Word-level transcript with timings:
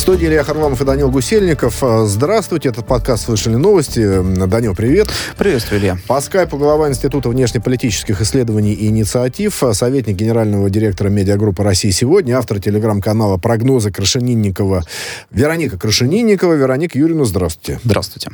студии 0.00 0.26
Илья 0.28 0.42
Харламов 0.44 0.80
и 0.80 0.84
Данил 0.84 1.10
Гусельников. 1.10 1.82
Здравствуйте, 2.04 2.70
этот 2.70 2.86
подкаст 2.86 3.26
«Слышали 3.26 3.56
новости». 3.56 4.22
Данил, 4.46 4.74
привет. 4.74 5.08
Приветствую, 5.36 5.78
Илья. 5.78 5.98
По 6.08 6.22
скайпу 6.22 6.56
глава 6.56 6.88
Института 6.88 7.28
внешнеполитических 7.28 8.20
исследований 8.22 8.72
и 8.72 8.86
инициатив, 8.86 9.62
советник 9.72 10.16
генерального 10.16 10.70
директора 10.70 11.10
медиагруппы 11.10 11.62
«России 11.62 11.90
сегодня», 11.90 12.38
автор 12.38 12.60
телеграм-канала 12.60 13.36
«Прогнозы» 13.36 13.92
Крашенинникова 13.92 14.84
Вероника 15.30 15.78
Крашенинникова. 15.78 16.54
Вероника 16.54 16.98
Юрьевна, 16.98 17.26
здравствуйте. 17.26 17.78
Здравствуйте. 17.84 18.30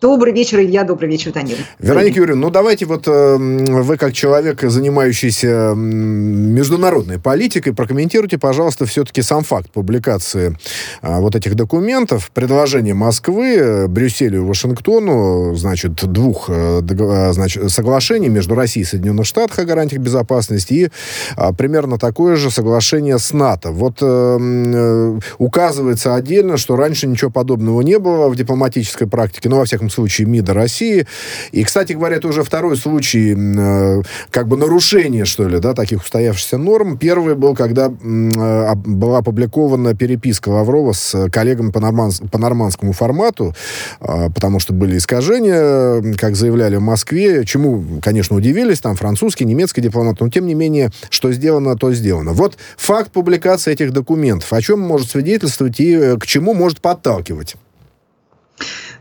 Добрый 0.00 0.32
вечер, 0.32 0.58
Илья. 0.58 0.82
Добрый 0.82 1.08
вечер, 1.08 1.30
Данил. 1.30 1.58
Вероника 1.78 2.18
Юрьевна, 2.18 2.46
ну 2.46 2.50
давайте 2.50 2.86
вот 2.86 3.06
э, 3.06 3.36
вы 3.36 3.96
как 3.96 4.14
человек, 4.14 4.60
занимающийся 4.62 5.74
международной 5.76 7.20
политикой, 7.20 7.72
прокомментируйте, 7.72 8.36
пожалуйста, 8.36 8.84
все-таки 8.86 9.22
сам 9.22 9.44
факт 9.44 9.70
публикации 9.70 10.56
э, 11.02 11.20
вот 11.20 11.36
этих 11.36 11.54
документов, 11.54 12.32
предложение 12.34 12.94
Москвы, 12.94 13.86
Брюсселю 13.86 14.38
и 14.38 14.44
Вашингтону, 14.44 15.54
значит, 15.54 15.94
двух 15.94 16.46
э, 16.48 16.82
э, 16.82 17.32
значит, 17.32 17.70
соглашений 17.70 18.28
между 18.28 18.56
Россией 18.56 18.82
и 18.82 18.88
Соединенных 18.88 19.24
Штатах 19.24 19.60
о 19.60 19.64
гарантиях 19.64 20.02
безопасности 20.02 20.72
и 20.72 20.90
э, 21.36 21.52
примерно 21.52 21.96
такое 21.96 22.34
же 22.34 22.50
соглашение 22.50 23.20
с 23.20 23.32
НАТО. 23.32 23.70
Вот 23.70 23.98
э, 24.00 24.38
э, 24.40 25.20
указывается 25.38 26.16
отдельно, 26.16 26.56
что 26.56 26.74
раньше 26.74 27.06
ничего 27.06 27.30
подобного 27.30 27.82
не 27.82 28.00
было 28.00 28.28
в 28.28 28.34
дипломатической 28.34 29.06
практике, 29.06 29.48
но 29.48 29.58
во 29.58 29.64
всяком 29.64 29.75
всяком 29.76 29.90
случае, 29.90 30.26
МИДа 30.26 30.54
России. 30.54 31.06
И, 31.52 31.62
кстати 31.64 31.92
говоря, 31.92 32.16
это 32.16 32.28
уже 32.28 32.42
второй 32.42 32.76
случай 32.76 33.34
э, 33.36 34.02
как 34.30 34.48
бы 34.48 34.56
нарушения, 34.56 35.24
что 35.24 35.46
ли, 35.46 35.58
да, 35.58 35.74
таких 35.74 36.02
устоявшихся 36.02 36.58
норм. 36.58 36.96
Первый 36.96 37.34
был, 37.34 37.54
когда 37.54 37.86
э, 37.86 38.74
была 38.74 39.18
опубликована 39.18 39.94
переписка 39.94 40.48
Лаврова 40.48 40.92
с 40.92 41.28
коллегами 41.30 41.70
по, 41.70 41.80
норманс 41.80 42.22
по 42.32 42.38
нормандскому 42.38 42.92
формату, 42.92 43.54
э, 44.00 44.30
потому 44.34 44.58
что 44.60 44.72
были 44.72 44.96
искажения, 44.96 46.16
как 46.16 46.36
заявляли 46.36 46.76
в 46.76 46.82
Москве, 46.82 47.44
чему, 47.44 47.84
конечно, 48.00 48.36
удивились, 48.36 48.80
там 48.80 48.96
французский, 48.96 49.44
немецкий 49.44 49.82
дипломат, 49.82 50.20
но 50.20 50.28
тем 50.30 50.46
не 50.46 50.54
менее, 50.54 50.90
что 51.10 51.32
сделано, 51.32 51.76
то 51.76 51.92
сделано. 51.92 52.32
Вот 52.32 52.56
факт 52.76 53.12
публикации 53.12 53.72
этих 53.72 53.92
документов, 53.92 54.52
о 54.52 54.62
чем 54.62 54.80
может 54.80 55.10
свидетельствовать 55.10 55.78
и 55.80 55.92
э, 55.92 56.16
к 56.16 56.26
чему 56.26 56.54
может 56.54 56.80
подталкивать? 56.80 57.56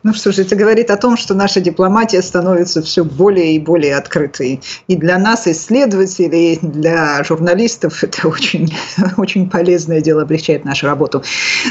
Ну 0.06 0.14
что 0.14 0.32
же, 0.32 0.44
это 0.44 0.56
говорит 0.56 0.92
о 0.92 0.98
том, 0.98 1.18
что 1.18 1.34
наша 1.34 1.60
дипломатия 1.62 2.22
становится 2.22 2.84
все 2.84 3.04
более 3.04 3.56
и 3.56 3.60
более 3.60 3.96
открытой. 3.96 4.62
И 4.88 4.96
для 4.96 5.18
нас, 5.18 5.48
исследователей, 5.48 6.60
для 6.62 7.24
журналистов, 7.24 8.04
это 8.04 8.28
очень, 8.28 8.72
очень 9.18 9.50
полезное 9.50 10.02
дело, 10.02 10.22
облегчает 10.22 10.64
нашу 10.64 10.86
работу. 10.86 11.24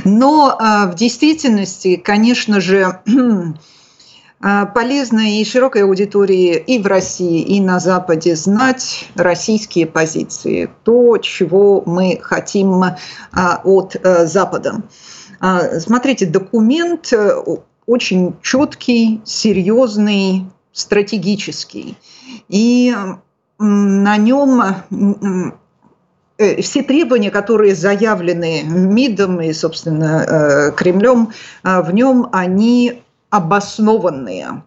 Но 0.05 0.57
а, 0.59 0.89
в 0.89 0.97
действительности, 0.97 1.95
конечно 1.95 2.61
же, 2.61 2.99
а, 4.41 4.67
полезно 4.67 5.39
и 5.39 5.45
широкой 5.45 5.85
аудитории 5.85 6.57
и 6.57 6.81
в 6.81 6.89
России, 6.89 7.41
и 7.41 7.61
на 7.61 7.79
Западе 7.79 8.35
знать 8.35 9.11
российские 9.15 9.87
позиции, 9.87 10.69
то, 10.83 11.19
чего 11.19 11.85
мы 11.87 12.19
хотим 12.21 12.83
а, 12.83 13.61
от 13.63 13.95
а, 14.03 14.27
Запада. 14.27 14.83
Смотрите, 15.79 16.25
документ 16.27 17.13
очень 17.87 18.35
четкий, 18.43 19.21
серьезный, 19.25 20.47
стратегический. 20.73 21.97
И 22.49 22.95
на 23.59 24.17
нем 24.17 24.63
э, 26.39 26.63
все 26.63 26.83
требования, 26.83 27.31
которые 27.31 27.75
заявлены 27.75 28.63
МИДом 28.63 29.41
и, 29.41 29.53
собственно, 29.53 30.25
э, 30.27 30.73
Кремлем, 30.73 31.31
э, 31.63 31.81
в 31.81 31.93
нем 31.93 32.29
они 32.33 33.03
обоснованные. 33.31 34.63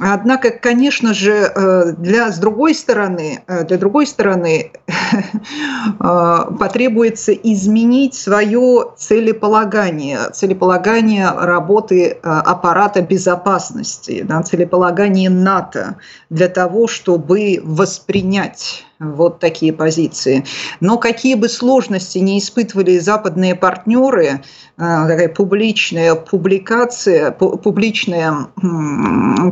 Однако, 0.00 0.50
конечно 0.50 1.14
же, 1.14 1.52
э, 1.54 1.92
для, 1.98 2.32
с 2.32 2.38
другой 2.38 2.74
стороны, 2.74 3.44
э, 3.46 3.64
для 3.64 3.78
другой 3.78 4.06
стороны 4.06 4.72
э, 4.86 6.38
потребуется 6.58 7.32
изменить 7.32 8.14
свое 8.14 8.92
целеполагание, 8.96 10.30
целеполагание 10.32 11.30
работы 11.30 12.18
аппарата 12.22 13.02
безопасности, 13.02 14.22
да, 14.22 14.42
целеполагание 14.42 15.30
НАТО 15.30 15.96
для 16.30 16.48
того, 16.48 16.88
чтобы 16.88 17.60
воспринять 17.62 18.84
вот 18.98 19.40
такие 19.40 19.72
позиции. 19.72 20.44
Но 20.80 20.98
какие 20.98 21.34
бы 21.34 21.48
сложности 21.48 22.18
не 22.18 22.38
испытывали 22.38 22.98
западные 22.98 23.54
партнеры, 23.54 24.26
э, 24.26 24.40
такая 24.76 25.28
публичная 25.28 26.14
публикация, 26.14 27.30
публичная, 27.30 28.48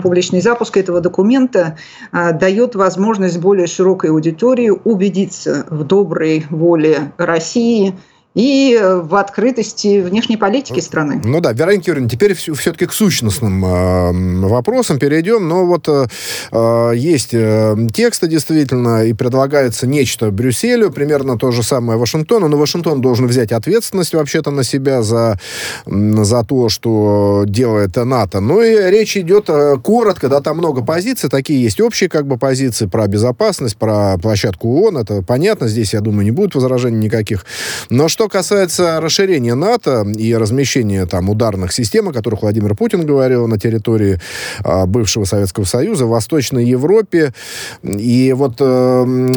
публичный 0.03 0.41
запуск 0.41 0.77
этого 0.77 1.01
документа 1.01 1.77
э, 2.13 2.33
дает 2.33 2.75
возможность 2.75 3.39
более 3.39 3.67
широкой 3.67 4.11
аудитории 4.11 4.71
убедиться 4.71 5.67
в 5.69 5.85
доброй 5.85 6.47
воле 6.51 7.13
России– 7.19 7.95
и 8.35 8.79
э, 8.81 9.01
в 9.01 9.15
открытости 9.17 10.01
внешней 10.01 10.37
политики 10.37 10.81
страны. 10.81 11.21
Ну 11.23 11.41
да, 11.41 11.53
Вероника 11.53 11.91
Юрьевна, 11.91 12.09
теперь 12.09 12.35
все-таки 12.35 12.87
к 12.87 12.93
сущностным 12.93 13.65
э, 13.65 14.47
вопросам 14.49 14.99
перейдем. 14.99 15.49
Но 15.49 15.67
вот 15.67 15.89
э, 15.89 16.07
э, 16.51 16.93
есть 16.97 17.31
э, 17.33 17.77
тексты 17.93 18.29
действительно, 18.29 19.05
и 19.05 19.13
предлагается 19.13 19.87
нечто 19.87 20.31
Брюсселю, 20.31 20.91
примерно 20.91 21.39
то 21.39 21.51
же 21.51 21.63
самое 21.63 21.99
Вашингтону, 21.99 22.49
но 22.49 22.57
Вашингтон 22.57 23.01
должен 23.01 23.27
взять 23.27 23.53
ответственность 23.53 24.15
вообще-то 24.15 24.51
на 24.51 24.65
себя 24.65 25.03
за, 25.03 25.39
за 25.87 26.45
то, 26.45 26.69
что 26.69 27.45
делает 27.47 27.97
НАТО. 27.97 28.41
Ну 28.41 28.63
и 28.63 28.91
речь 28.91 29.17
идет 29.17 29.47
э, 29.49 29.77
коротко, 29.83 30.29
да, 30.29 30.41
там 30.41 30.59
много 30.59 30.83
позиций, 30.83 31.29
такие 31.29 31.63
есть 31.63 31.81
общие 31.81 32.09
как 32.09 32.27
бы 32.27 32.39
позиции 32.39 32.87
про 32.87 33.07
безопасность, 33.07 33.77
про 33.77 34.17
площадку 34.17 34.69
ООН, 34.69 34.99
это 34.99 35.23
понятно, 35.23 35.69
здесь, 35.69 35.93
я 35.93 36.01
думаю, 36.01 36.25
не 36.25 36.31
будет 36.31 36.55
возражений 36.55 36.99
никаких. 36.99 37.45
Но 37.91 38.09
что 38.09 38.22
что 38.23 38.29
касается 38.29 39.01
расширения 39.01 39.57
НАТО 39.57 40.07
и 40.17 40.33
размещения 40.33 41.07
там 41.07 41.29
ударных 41.29 41.73
систем, 41.73 42.09
о 42.09 42.13
которых 42.13 42.43
Владимир 42.43 42.77
Путин 42.77 43.05
говорил 43.05 43.49
на 43.49 43.59
территории 43.59 44.21
а, 44.63 44.87
бывшего 44.87 45.25
Советского 45.25 45.65
Союза, 45.65 46.07
в 46.07 46.11
Восточной 46.11 46.65
Европе, 46.65 47.35
и 47.83 48.33
вот, 48.33 48.59
э, 48.61 49.33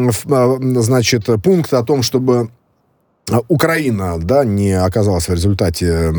значит, 0.80 1.26
пункт 1.42 1.74
о 1.74 1.82
том, 1.82 2.04
чтобы 2.04 2.50
Украина, 3.48 4.18
да, 4.18 4.44
не 4.44 4.72
оказалась 4.72 5.28
в 5.28 5.32
результате 5.32 6.12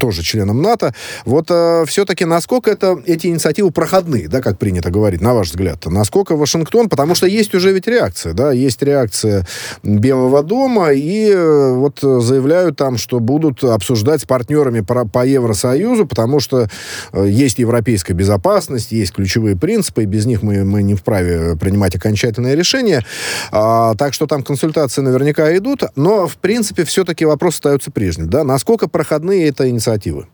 тоже 0.00 0.22
членом 0.22 0.62
НАТО. 0.62 0.94
Вот 1.26 1.46
э, 1.50 1.84
все-таки 1.86 2.24
насколько 2.24 2.70
это, 2.70 2.98
эти 3.04 3.26
инициативы 3.26 3.70
проходны, 3.70 4.28
да, 4.28 4.40
как 4.40 4.58
принято 4.58 4.90
говорить, 4.90 5.20
на 5.20 5.34
ваш 5.34 5.50
взгляд? 5.50 5.84
Насколько 5.86 6.36
Вашингтон, 6.36 6.88
потому 6.88 7.14
что 7.14 7.26
есть 7.26 7.54
уже 7.54 7.72
ведь 7.72 7.86
реакция, 7.86 8.32
да, 8.32 8.52
есть 8.52 8.82
реакция 8.82 9.46
Белого 9.82 10.42
дома, 10.42 10.92
и 10.92 11.30
э, 11.30 11.74
вот 11.74 11.98
заявляют 12.00 12.76
там, 12.76 12.96
что 12.96 13.20
будут 13.20 13.62
обсуждать 13.62 14.22
с 14.22 14.24
партнерами 14.24 14.80
по, 14.80 15.06
по 15.06 15.26
Евросоюзу, 15.26 16.06
потому 16.06 16.40
что 16.40 16.68
э, 17.12 17.26
есть 17.28 17.58
европейская 17.58 18.14
безопасность, 18.14 18.90
есть 18.90 19.12
ключевые 19.12 19.56
принципы, 19.56 20.04
и 20.04 20.06
без 20.06 20.24
них 20.24 20.42
мы, 20.42 20.64
мы 20.64 20.82
не 20.82 20.94
вправе 20.94 21.56
принимать 21.56 21.94
окончательное 21.94 22.54
решение. 22.54 23.04
А, 23.52 23.94
так 23.96 24.14
что 24.14 24.26
там 24.26 24.42
консультации 24.42 25.02
наверняка 25.02 25.54
идут, 25.56 25.82
но 25.94 26.26
в 26.26 26.36
принципе 26.36 26.53
принципе, 26.54 26.84
все-таки 26.84 27.24
вопрос 27.24 27.54
остается 27.54 27.90
прежним. 27.90 28.30
Да? 28.30 28.44
Насколько 28.44 28.88
проходные 28.88 29.48
это 29.48 29.68
инициативы? 29.68 30.28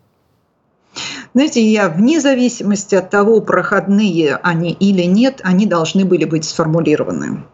Знаете, 1.33 1.65
я 1.67 1.89
вне 1.89 2.21
зависимости 2.21 2.95
от 2.95 3.09
того, 3.09 3.41
проходные 3.41 4.37
они 4.43 4.73
или 4.73 5.05
нет, 5.05 5.41
они 5.45 5.65
должны 5.65 6.05
были 6.05 6.27
быть 6.27 6.45
сформулированы. 6.45 7.45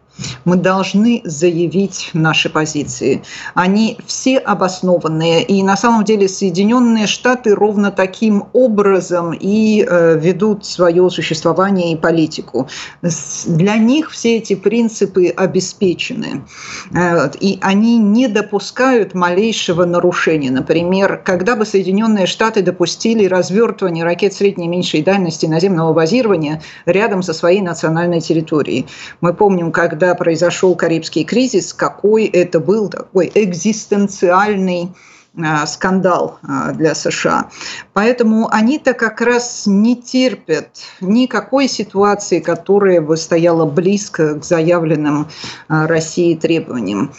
Мы 0.45 0.57
должны 0.57 1.21
заявить 1.23 2.09
наши 2.13 2.49
позиции. 2.49 3.21
Они 3.53 3.97
все 4.05 4.37
обоснованные. 4.37 5.43
И 5.43 5.63
на 5.63 5.77
самом 5.77 6.03
деле 6.03 6.27
Соединенные 6.27 7.07
Штаты 7.07 7.55
ровно 7.55 7.91
таким 7.91 8.45
образом 8.53 9.33
и 9.33 9.85
э, 9.87 10.19
ведут 10.19 10.65
свое 10.65 11.09
существование 11.09 11.93
и 11.93 11.95
политику. 11.95 12.67
Для 13.45 13.77
них 13.77 14.11
все 14.11 14.37
эти 14.37 14.55
принципы 14.55 15.27
обеспечены. 15.27 16.45
Э, 16.93 17.29
и 17.39 17.59
они 17.61 17.97
не 17.97 18.27
допускают 18.27 19.13
малейшего 19.13 19.85
нарушения. 19.85 20.51
Например, 20.51 21.21
когда 21.23 21.55
бы 21.55 21.65
Соединенные 21.65 22.25
Штаты 22.25 22.61
допустили 22.61 23.25
развертывание 23.25 24.03
ракет 24.03 24.33
средней 24.33 24.65
и 24.65 24.69
меньшей 24.69 25.01
дальности 25.03 25.45
наземного 25.45 25.93
базирования 25.93 26.61
рядом 26.85 27.21
со 27.23 27.33
своей 27.33 27.61
национальной 27.61 28.21
территорией. 28.21 28.87
Мы 29.21 29.33
помним, 29.33 29.71
когда 29.71 30.06
когда 30.07 30.15
произошел 30.15 30.73
Карибский 30.75 31.25
кризис, 31.25 31.73
какой 31.73 32.27
это 32.27 32.61
был 32.61 32.87
такой 32.87 33.29
экзистенциальный 33.35 34.93
а, 35.37 35.67
скандал 35.67 36.39
а, 36.47 36.71
для 36.71 36.95
США. 36.95 37.49
Поэтому 37.91 38.47
они-то 38.49 38.93
как 38.93 39.19
раз 39.19 39.63
не 39.65 40.01
терпят 40.01 40.69
никакой 41.01 41.67
ситуации, 41.67 42.39
которая 42.39 43.01
бы 43.01 43.17
стояла 43.17 43.65
близко 43.65 44.39
к 44.39 44.45
заявленным 44.45 45.27
а, 45.67 45.87
России 45.87 46.35
требованиям. 46.35 47.11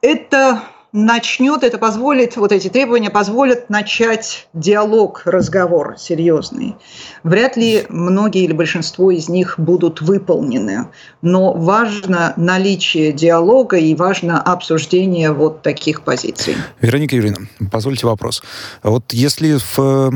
Это 0.00 0.62
начнет, 0.96 1.62
это 1.62 1.78
позволит, 1.78 2.36
вот 2.36 2.52
эти 2.52 2.68
требования 2.68 3.10
позволят 3.10 3.68
начать 3.68 4.48
диалог, 4.54 5.22
разговор 5.26 5.96
серьезный. 5.98 6.74
Вряд 7.22 7.56
ли 7.56 7.84
многие 7.90 8.44
или 8.44 8.52
большинство 8.52 9.10
из 9.10 9.28
них 9.28 9.56
будут 9.58 10.00
выполнены, 10.00 10.88
но 11.20 11.52
важно 11.52 12.32
наличие 12.36 13.12
диалога 13.12 13.76
и 13.76 13.94
важно 13.94 14.40
обсуждение 14.40 15.32
вот 15.32 15.62
таких 15.62 16.02
позиций. 16.02 16.56
Вероника 16.80 17.14
Юрьевна, 17.14 17.46
позвольте 17.70 18.06
вопрос. 18.06 18.42
Вот 18.82 19.12
если 19.12 19.58
в 19.76 20.10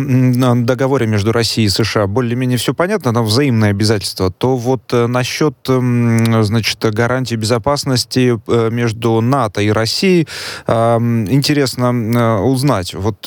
договоре 0.64 1.06
между 1.06 1.32
Россией 1.32 1.66
и 1.66 1.70
США 1.70 2.06
более-менее 2.06 2.56
все 2.56 2.72
понятно, 2.72 3.12
там 3.12 3.24
взаимные 3.24 3.70
обязательства, 3.70 4.30
то 4.30 4.56
вот 4.56 4.92
э, 4.92 5.06
насчет, 5.06 5.56
значит, 5.66 6.78
гарантии 6.94 7.34
безопасности 7.34 8.40
э, 8.46 8.70
между 8.70 9.20
НАТО 9.20 9.60
и 9.60 9.70
Россией 9.70 10.26
интересно 10.70 11.92
э, 11.92 12.40
узнать. 12.42 12.94
Вот 12.94 13.26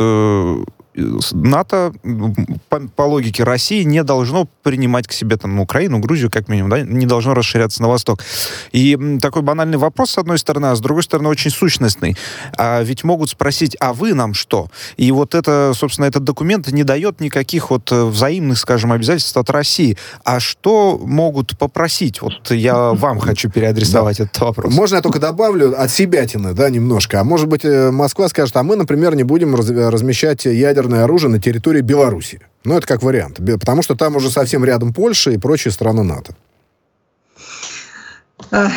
НАТО, 0.96 1.94
по, 2.70 2.80
по 2.80 3.02
логике 3.04 3.44
России, 3.44 3.84
не 3.84 4.04
должно 4.04 4.48
принимать 4.64 5.08
к 5.08 5.12
себе 5.12 5.38
там 5.38 5.60
Украину, 5.60 6.00
Грузию, 6.00 6.30
как 6.32 6.48
минимум, 6.48 6.70
да, 6.70 6.82
не 6.82 7.06
должно 7.06 7.34
расширяться 7.34 7.82
на 7.82 7.90
восток. 7.90 8.20
И 8.72 8.98
такой 9.22 9.42
банальный 9.42 9.78
вопрос, 9.78 10.12
с 10.12 10.18
одной 10.18 10.38
стороны, 10.38 10.68
а 10.68 10.76
с 10.76 10.80
другой 10.80 11.04
стороны, 11.04 11.30
очень 11.30 11.52
сущностный. 11.52 12.16
А 12.58 12.82
ведь 12.82 13.04
могут 13.04 13.30
спросить, 13.30 13.76
а 13.80 13.94
вы 13.94 14.14
нам 14.14 14.34
что? 14.34 14.68
И 14.98 15.12
вот 15.12 15.36
это, 15.36 15.74
собственно, 15.76 16.06
этот 16.06 16.24
документ 16.24 16.68
не 16.72 16.84
дает 16.84 17.20
никаких 17.20 17.72
вот 17.72 17.92
э, 17.92 18.06
взаимных, 18.06 18.58
скажем, 18.58 18.92
обязательств 18.92 19.36
от 19.38 19.50
России. 19.50 19.98
А 20.24 20.40
что 20.40 21.00
могут 21.04 21.58
попросить? 21.58 22.22
Вот 22.22 22.52
я 22.52 22.76
вам 22.94 23.20
хочу 23.20 23.50
переадресовать 23.50 24.18
да. 24.18 24.24
этот 24.26 24.40
вопрос. 24.40 24.74
Можно 24.74 24.98
я 24.98 25.02
только 25.02 25.20
добавлю 25.20 25.80
от 25.80 25.92
себятины, 25.92 26.54
да, 26.54 26.70
немножко. 26.70 27.20
А 27.20 27.24
может 27.24 27.48
быть, 27.48 27.66
э, 27.66 27.92
Москва 27.92 28.30
скажет, 28.30 28.56
а 28.58 28.64
мы, 28.64 28.76
например, 28.76 29.16
не 29.16 29.24
будем 29.24 29.56
размещать 29.56 30.46
ядерные 30.46 30.83
ядерное 30.84 31.06
оружие 31.06 31.32
на 31.32 31.40
территории 31.40 31.82
Беларуси. 31.82 32.42
Ну, 32.66 32.76
это 32.76 32.86
как 32.86 33.04
вариант. 33.04 33.40
Потому 33.60 33.82
что 33.82 33.96
там 33.96 34.16
уже 34.16 34.30
совсем 34.30 34.66
рядом 34.66 34.94
Польша 34.94 35.32
и 35.32 35.38
прочие 35.38 35.72
страны 35.72 36.04
НАТО. 36.04 36.36
А, 38.52 38.70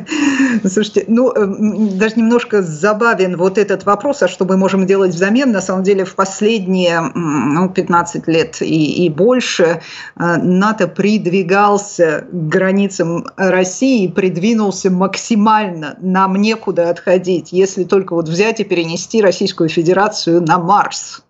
слушайте, 0.68 1.04
ну, 1.06 1.30
эм, 1.32 1.98
даже 1.98 2.14
немножко 2.16 2.62
забавен 2.62 3.36
вот 3.36 3.58
этот 3.58 3.84
вопрос, 3.84 4.22
а 4.22 4.28
что 4.28 4.44
мы 4.46 4.56
можем 4.56 4.86
делать 4.86 5.14
взамен? 5.14 5.52
На 5.52 5.60
самом 5.60 5.82
деле, 5.82 6.04
в 6.04 6.14
последние 6.14 7.00
ну, 7.14 7.68
15 7.68 8.26
лет 8.26 8.62
и, 8.62 9.04
и 9.04 9.08
больше 9.10 9.64
э, 9.64 10.36
НАТО 10.36 10.88
придвигался 10.88 12.24
к 12.32 12.48
границам 12.48 13.26
России, 13.36 14.08
придвинулся 14.08 14.90
максимально. 14.90 15.96
Нам 16.00 16.36
некуда 16.36 16.90
отходить, 16.90 17.52
если 17.52 17.84
только 17.84 18.14
вот 18.14 18.28
взять 18.28 18.60
и 18.60 18.64
перенести 18.64 19.20
Российскую 19.20 19.68
Федерацию 19.68 20.42
на 20.42 20.58
Марс 20.58 21.22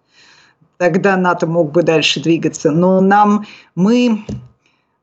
тогда 0.83 1.17
НАТО 1.17 1.47
мог 1.47 1.71
бы 1.71 1.85
дальше 1.85 2.21
двигаться. 2.21 2.73
Но 2.73 3.01
нам 3.01 3.47
мы 3.77 4.25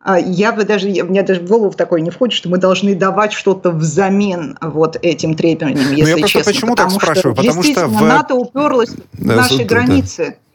а, 0.01 0.19
я 0.19 0.51
бы 0.51 0.65
даже, 0.65 0.89
у 0.89 1.05
меня 1.05 1.23
даже 1.23 1.39
в 1.39 1.47
голову 1.47 1.71
такое 1.71 2.01
не 2.01 2.09
входит, 2.09 2.35
что 2.35 2.49
мы 2.49 2.57
должны 2.57 2.95
давать 2.95 3.31
что-то 3.31 3.71
взамен 3.71 4.57
вот 4.61 4.97
этим 5.01 5.35
требованиям, 5.35 5.93
если 5.93 6.19
я 6.19 6.27
честно. 6.27 6.51
Почему 6.51 6.75
так 6.75 6.91
спрашиваю? 6.91 7.33
Что, 7.33 7.43
Потому 7.43 7.63
что 7.63 7.87
в... 7.87 8.01
НАТО 8.01 8.35
уперлось 8.35 8.89
в 9.13 9.25
наши 9.25 9.63
границы. 9.63 10.25
Да. 10.27 10.48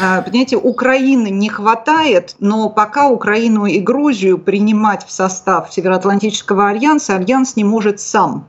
А, 0.00 0.22
понимаете, 0.22 0.56
Украины 0.56 1.28
не 1.28 1.48
хватает, 1.48 2.36
но 2.38 2.70
пока 2.70 3.08
Украину 3.08 3.66
и 3.66 3.78
Грузию 3.80 4.38
принимать 4.38 5.06
в 5.06 5.12
состав 5.12 5.72
Североатлантического 5.72 6.68
альянса, 6.68 7.16
альянс 7.16 7.54
не 7.56 7.64
может 7.64 8.00
сам, 8.00 8.48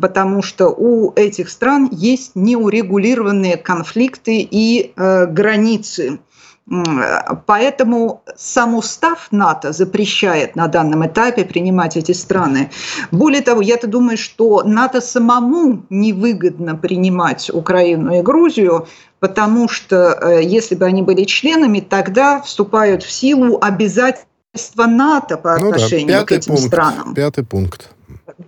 потому 0.00 0.42
что 0.42 0.68
у 0.68 1.12
этих 1.14 1.50
стран 1.50 1.88
есть 1.90 2.32
неурегулированные 2.34 3.56
конфликты 3.56 4.46
и 4.48 4.92
э, 4.96 5.26
границы. 5.26 6.20
Поэтому 7.46 8.22
сам 8.36 8.74
устав 8.74 9.28
НАТО 9.30 9.72
запрещает 9.72 10.56
на 10.56 10.66
данном 10.66 11.06
этапе 11.06 11.44
принимать 11.44 11.96
эти 11.96 12.10
страны. 12.10 12.70
Более 13.12 13.42
того, 13.42 13.62
я-то 13.62 13.86
думаю, 13.86 14.18
что 14.18 14.62
НАТО 14.64 15.00
самому 15.00 15.84
невыгодно 15.90 16.74
принимать 16.74 17.50
Украину 17.54 18.18
и 18.18 18.22
Грузию, 18.22 18.88
потому 19.20 19.68
что 19.68 20.18
э, 20.20 20.42
если 20.42 20.74
бы 20.74 20.86
они 20.86 21.02
были 21.02 21.22
членами, 21.22 21.78
тогда 21.78 22.40
вступают 22.42 23.04
в 23.04 23.12
силу 23.12 23.58
обязательства 23.60 24.86
НАТО 24.86 25.36
по 25.36 25.54
отношению 25.54 26.06
ну 26.06 26.20
да, 26.20 26.24
к 26.24 26.32
этим 26.32 26.54
пункт, 26.54 26.66
странам. 26.66 27.14
Пятый 27.14 27.44
пункт. 27.44 27.95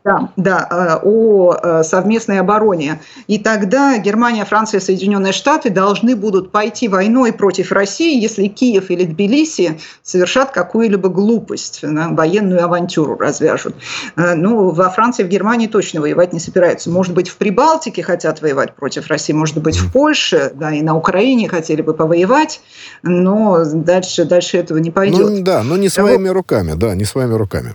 Да, 0.04 0.32
да, 0.36 0.68
э, 0.70 1.06
о 1.06 1.54
э, 1.54 1.82
совместной 1.82 2.40
обороне. 2.40 3.00
И 3.26 3.38
тогда 3.38 3.98
Германия, 3.98 4.44
Франция, 4.44 4.80
Соединенные 4.80 5.32
Штаты 5.32 5.70
должны 5.70 6.14
будут 6.14 6.52
пойти 6.52 6.88
войной 6.88 7.32
против 7.32 7.72
России, 7.72 8.20
если 8.20 8.46
Киев 8.48 8.90
или 8.90 9.04
Тбилиси 9.04 9.80
совершат 10.02 10.50
какую-либо 10.50 11.08
глупость, 11.08 11.80
военную 11.82 12.64
авантюру 12.64 13.16
развяжут. 13.16 13.74
Э, 14.16 14.34
ну, 14.34 14.70
во 14.70 14.90
Франции, 14.90 15.24
в 15.24 15.28
Германии 15.28 15.66
точно 15.66 16.00
воевать 16.00 16.32
не 16.32 16.40
собираются. 16.40 16.90
Может 16.90 17.14
быть, 17.14 17.28
в 17.28 17.36
Прибалтике 17.36 18.02
хотят 18.02 18.40
воевать 18.40 18.74
против 18.74 19.08
России, 19.08 19.32
может 19.32 19.58
быть, 19.58 19.76
в 19.76 19.92
Польше, 19.92 20.52
да, 20.54 20.72
и 20.72 20.82
на 20.82 20.96
Украине 20.96 21.48
хотели 21.48 21.82
бы 21.82 21.94
повоевать, 21.94 22.60
но 23.02 23.64
дальше, 23.64 24.24
дальше 24.24 24.58
этого 24.58 24.78
не 24.78 24.90
пойдет. 24.90 25.18
Ну, 25.18 25.42
да, 25.42 25.62
но 25.62 25.76
не 25.76 25.88
своими 25.88 26.28
руками, 26.28 26.74
да, 26.76 26.94
не 26.94 27.04
своими 27.04 27.34
руками. 27.34 27.74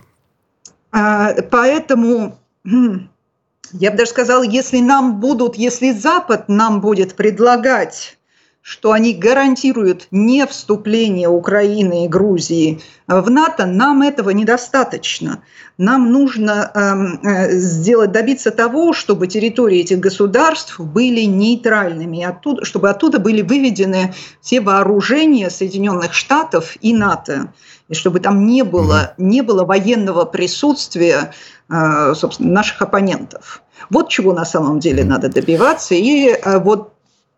А, 0.93 1.33
поэтому 1.49 2.37
я 2.63 3.91
бы 3.91 3.97
даже 3.97 4.11
сказала, 4.11 4.43
если 4.43 4.79
нам 4.79 5.19
будут, 5.19 5.55
если 5.55 5.91
Запад 5.91 6.47
нам 6.47 6.81
будет 6.81 7.15
предлагать 7.15 8.17
что 8.63 8.93
они 8.93 9.13
гарантируют 9.13 10.07
не 10.09 10.47
вступление 10.47 11.27
Украины 11.27 12.05
и 12.05 12.07
Грузии 12.07 12.79
в 13.07 13.29
НАТО, 13.29 13.65
нам 13.65 14.01
этого 14.01 14.29
недостаточно. 14.29 15.43
Нам 15.77 16.13
нужно 16.13 16.71
эм, 16.73 17.19
э, 17.23 17.57
сделать, 17.57 18.13
добиться 18.13 18.51
того, 18.51 18.93
чтобы 18.93 19.27
территории 19.27 19.81
этих 19.81 19.99
государств 19.99 20.79
были 20.79 21.23
нейтральными, 21.23 22.23
оттуда, 22.23 22.63
чтобы 22.63 22.89
оттуда 22.89 23.19
были 23.19 23.41
выведены 23.41 24.13
все 24.39 24.61
вооружения 24.61 25.49
Соединенных 25.49 26.13
Штатов 26.13 26.77
и 26.79 26.93
НАТО, 26.93 27.51
и 27.89 27.93
чтобы 27.93 28.21
там 28.21 28.45
не 28.45 28.63
было, 28.63 29.13
не 29.17 29.41
было 29.41 29.65
военного 29.65 30.23
присутствия 30.23 31.33
э, 31.69 32.13
собственно, 32.15 32.53
наших 32.53 32.81
оппонентов. 32.81 33.61
Вот 33.89 34.07
чего 34.07 34.31
на 34.31 34.45
самом 34.45 34.79
деле 34.79 35.03
надо 35.03 35.27
добиваться. 35.27 35.95
И 35.95 36.29
э, 36.29 36.59
вот 36.59 36.92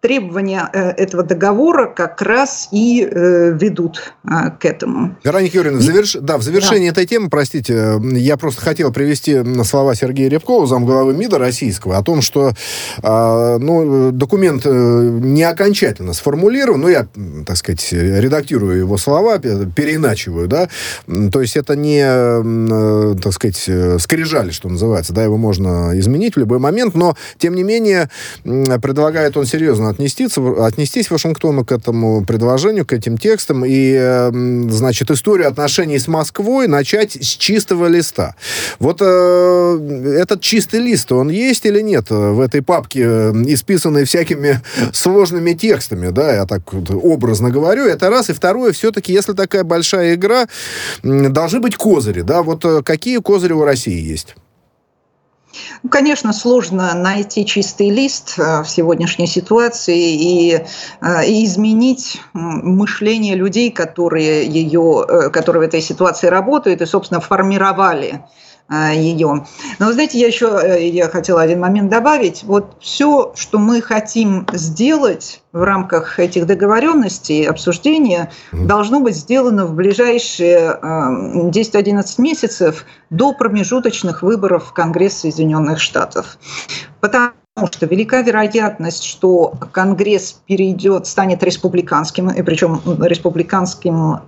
требования 0.06 0.70
э, 0.72 0.92
этого 0.92 1.24
договора 1.24 1.88
как 1.88 2.22
раз 2.22 2.68
и 2.72 3.02
э, 3.02 3.58
ведут 3.60 4.14
э, 4.24 4.52
к 4.60 4.64
этому. 4.64 5.16
Вероника 5.24 5.58
Юрьевна, 5.58 5.80
в, 5.80 5.82
заверш... 5.82 6.16
да, 6.22 6.38
в 6.38 6.44
завершении 6.44 6.92
да. 6.92 7.02
этой 7.02 7.08
темы, 7.08 7.32
простите, 7.32 8.00
я 8.14 8.38
просто 8.38 8.62
хотел 8.62 8.94
привести 8.94 9.42
слова 9.64 9.96
Сергея 9.96 10.30
Рябкова, 10.30 10.68
замглавы 10.68 11.16
МИДа 11.16 11.40
российского, 11.40 11.98
о 11.98 12.04
том, 12.04 12.22
что 12.22 12.52
а, 13.02 13.58
ну, 13.58 14.12
документ 14.12 14.66
не 14.66 15.42
окончательно 15.42 16.14
сформулирован, 16.14 16.82
но 16.82 16.90
я, 16.90 17.08
так 17.48 17.58
сказать, 17.58 17.88
редактирую 17.92 18.78
его 18.78 18.98
слова, 18.98 19.40
переиначиваю, 19.40 20.48
да, 20.48 20.70
то 21.32 21.42
есть 21.42 21.58
это 21.58 21.76
не, 21.76 23.16
так 23.20 23.34
сказать, 23.34 24.02
скрижаль, 24.02 24.54
что 24.54 24.70
называется, 24.70 25.14
да, 25.14 25.24
его 25.24 25.38
можно 25.38 25.98
изменить 25.98 26.36
в 26.36 26.40
любой 26.40 26.60
момент, 26.60 26.94
но, 26.94 27.18
тем 27.40 27.56
не 27.56 27.64
менее, 27.64 28.12
предлагает 28.44 29.36
он 29.36 29.48
серьезно 29.48 29.95
отнестись, 29.96 30.38
отнестись 30.38 31.10
Вашингтону 31.10 31.66
к 31.66 31.72
этому 31.72 32.26
предложению, 32.26 32.86
к 32.86 32.94
этим 32.94 33.18
текстам 33.18 33.64
и, 33.66 34.30
значит, 34.70 35.10
историю 35.12 35.48
отношений 35.48 35.98
с 35.98 36.08
Москвой 36.08 36.68
начать 36.68 37.14
с 37.14 37.38
чистого 37.38 37.88
листа. 37.88 38.36
Вот 38.80 38.98
э, 39.02 40.16
этот 40.20 40.42
чистый 40.42 40.82
лист, 40.82 41.12
он 41.12 41.30
есть 41.30 41.66
или 41.66 41.82
нет 41.82 42.10
в 42.10 42.40
этой 42.40 42.62
папке, 42.62 43.02
э, 43.04 43.32
исписанной 43.48 44.06
всякими 44.06 44.62
сложными 44.94 45.54
текстами, 45.54 46.10
да, 46.10 46.34
я 46.34 46.46
так 46.46 46.74
вот 46.74 46.92
образно 46.92 47.50
говорю, 47.50 47.86
это 47.86 48.10
раз. 48.10 48.30
И 48.30 48.34
второе, 48.34 48.74
все-таки, 48.74 49.14
если 49.14 49.34
такая 49.34 49.64
большая 49.64 50.16
игра, 50.16 50.48
должны 51.04 51.60
быть 51.60 51.76
козыри, 51.76 52.22
да, 52.22 52.44
вот 52.44 52.66
э, 52.66 52.82
какие 52.84 53.20
козыри 53.20 53.54
у 53.54 53.64
России 53.64 54.00
есть? 54.00 54.36
Ну, 55.84 55.90
конечно, 55.90 56.34
сложно 56.34 56.94
найти 56.94 57.46
чистый 57.46 57.90
лист 57.90 58.36
э, 58.38 58.62
в 58.64 58.70
сегодняшней 58.70 59.28
ситуации 59.28 60.14
и, 60.14 60.62
э, 61.02 61.26
и 61.26 61.46
изменить 61.46 62.22
мышление 62.34 63.36
людей, 63.36 63.72
которые, 63.72 64.46
ее, 64.46 65.06
э, 65.08 65.30
которые 65.30 65.64
в 65.64 65.68
этой 65.68 65.82
ситуации 65.82 66.28
работают 66.28 66.82
и, 66.82 66.86
собственно, 66.86 67.22
формировали 67.22 68.24
ее. 68.70 69.46
Но 69.80 69.86
вы 69.86 69.94
знаете, 69.94 70.20
я 70.20 70.28
еще 70.28 70.60
э, 70.62 70.88
я 70.90 71.08
хотела 71.08 71.42
один 71.42 71.60
момент 71.60 71.90
добавить. 71.90 72.44
Вот 72.44 72.78
все, 72.80 73.32
что 73.36 73.60
мы 73.60 73.82
хотим 73.82 74.48
сделать 74.54 75.42
в 75.52 75.62
рамках 75.62 76.20
этих 76.20 76.48
договоренностей, 76.48 77.46
обсуждения, 77.46 78.32
должно 78.52 79.00
быть 79.00 79.16
сделано 79.16 79.66
в 79.66 79.76
ближайшие 79.76 80.80
10-11 80.82 80.82
а, 80.82 82.22
месяцев 82.22 82.86
до 83.10 83.34
промежуточных 83.34 84.24
выборов 84.24 84.66
в 84.66 84.74
Конгресс 84.74 85.20
Соединенных 85.20 85.80
Штатов. 85.80 86.38
Потому 87.00 87.34
что 87.72 87.86
велика 87.86 88.22
вероятность, 88.22 89.04
что 89.04 89.54
Конгресс 89.72 90.42
перейдет, 90.46 91.08
станет 91.08 91.44
республиканским, 91.44 92.30
и 92.30 92.42
причем 92.42 92.82
республиканским 93.00 94.22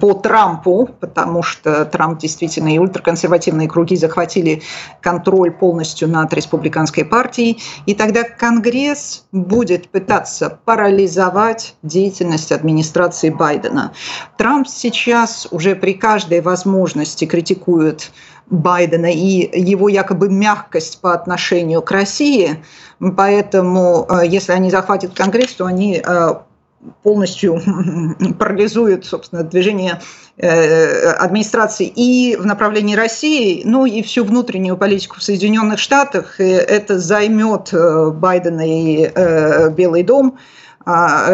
по 0.00 0.14
Трампу, 0.14 0.88
потому 1.00 1.42
что 1.42 1.84
Трамп 1.84 2.18
действительно 2.18 2.74
и 2.74 2.78
ультраконсервативные 2.78 3.68
круги 3.68 3.96
захватили 3.96 4.62
контроль 5.00 5.52
полностью 5.52 6.08
над 6.08 6.32
республиканской 6.32 7.04
партией, 7.04 7.62
и 7.86 7.94
тогда 7.94 8.24
Конгресс 8.24 9.24
будет 9.32 9.88
пытаться 9.88 10.58
парализовать 10.64 11.74
деятельность 11.82 12.52
администрации 12.52 13.30
Байдена. 13.30 13.92
Трамп 14.36 14.66
сейчас 14.68 15.46
уже 15.50 15.74
при 15.74 15.94
каждой 15.94 16.40
возможности 16.40 17.24
критикует 17.24 18.10
Байдена 18.50 19.12
и 19.12 19.60
его 19.60 19.88
якобы 19.88 20.28
мягкость 20.28 21.00
по 21.00 21.14
отношению 21.14 21.82
к 21.82 21.90
России. 21.92 22.62
Поэтому, 23.16 24.06
э, 24.08 24.26
если 24.26 24.52
они 24.52 24.70
захватят 24.70 25.14
Конгресс, 25.14 25.52
то 25.52 25.66
они 25.66 26.02
э, 26.04 26.34
полностью 27.02 27.60
парализует, 28.38 29.04
собственно, 29.04 29.42
движение 29.42 30.00
э, 30.36 31.10
администрации 31.12 31.86
и 31.86 32.36
в 32.36 32.46
направлении 32.46 32.94
России, 32.94 33.62
ну 33.64 33.86
и 33.86 34.02
всю 34.02 34.24
внутреннюю 34.24 34.76
политику 34.76 35.16
в 35.18 35.22
Соединенных 35.22 35.78
Штатах. 35.78 36.40
И 36.40 36.44
это 36.44 36.98
займет 36.98 37.72
Байдена 37.72 38.62
и 38.66 39.70
Белый 39.74 40.02
дом 40.02 40.38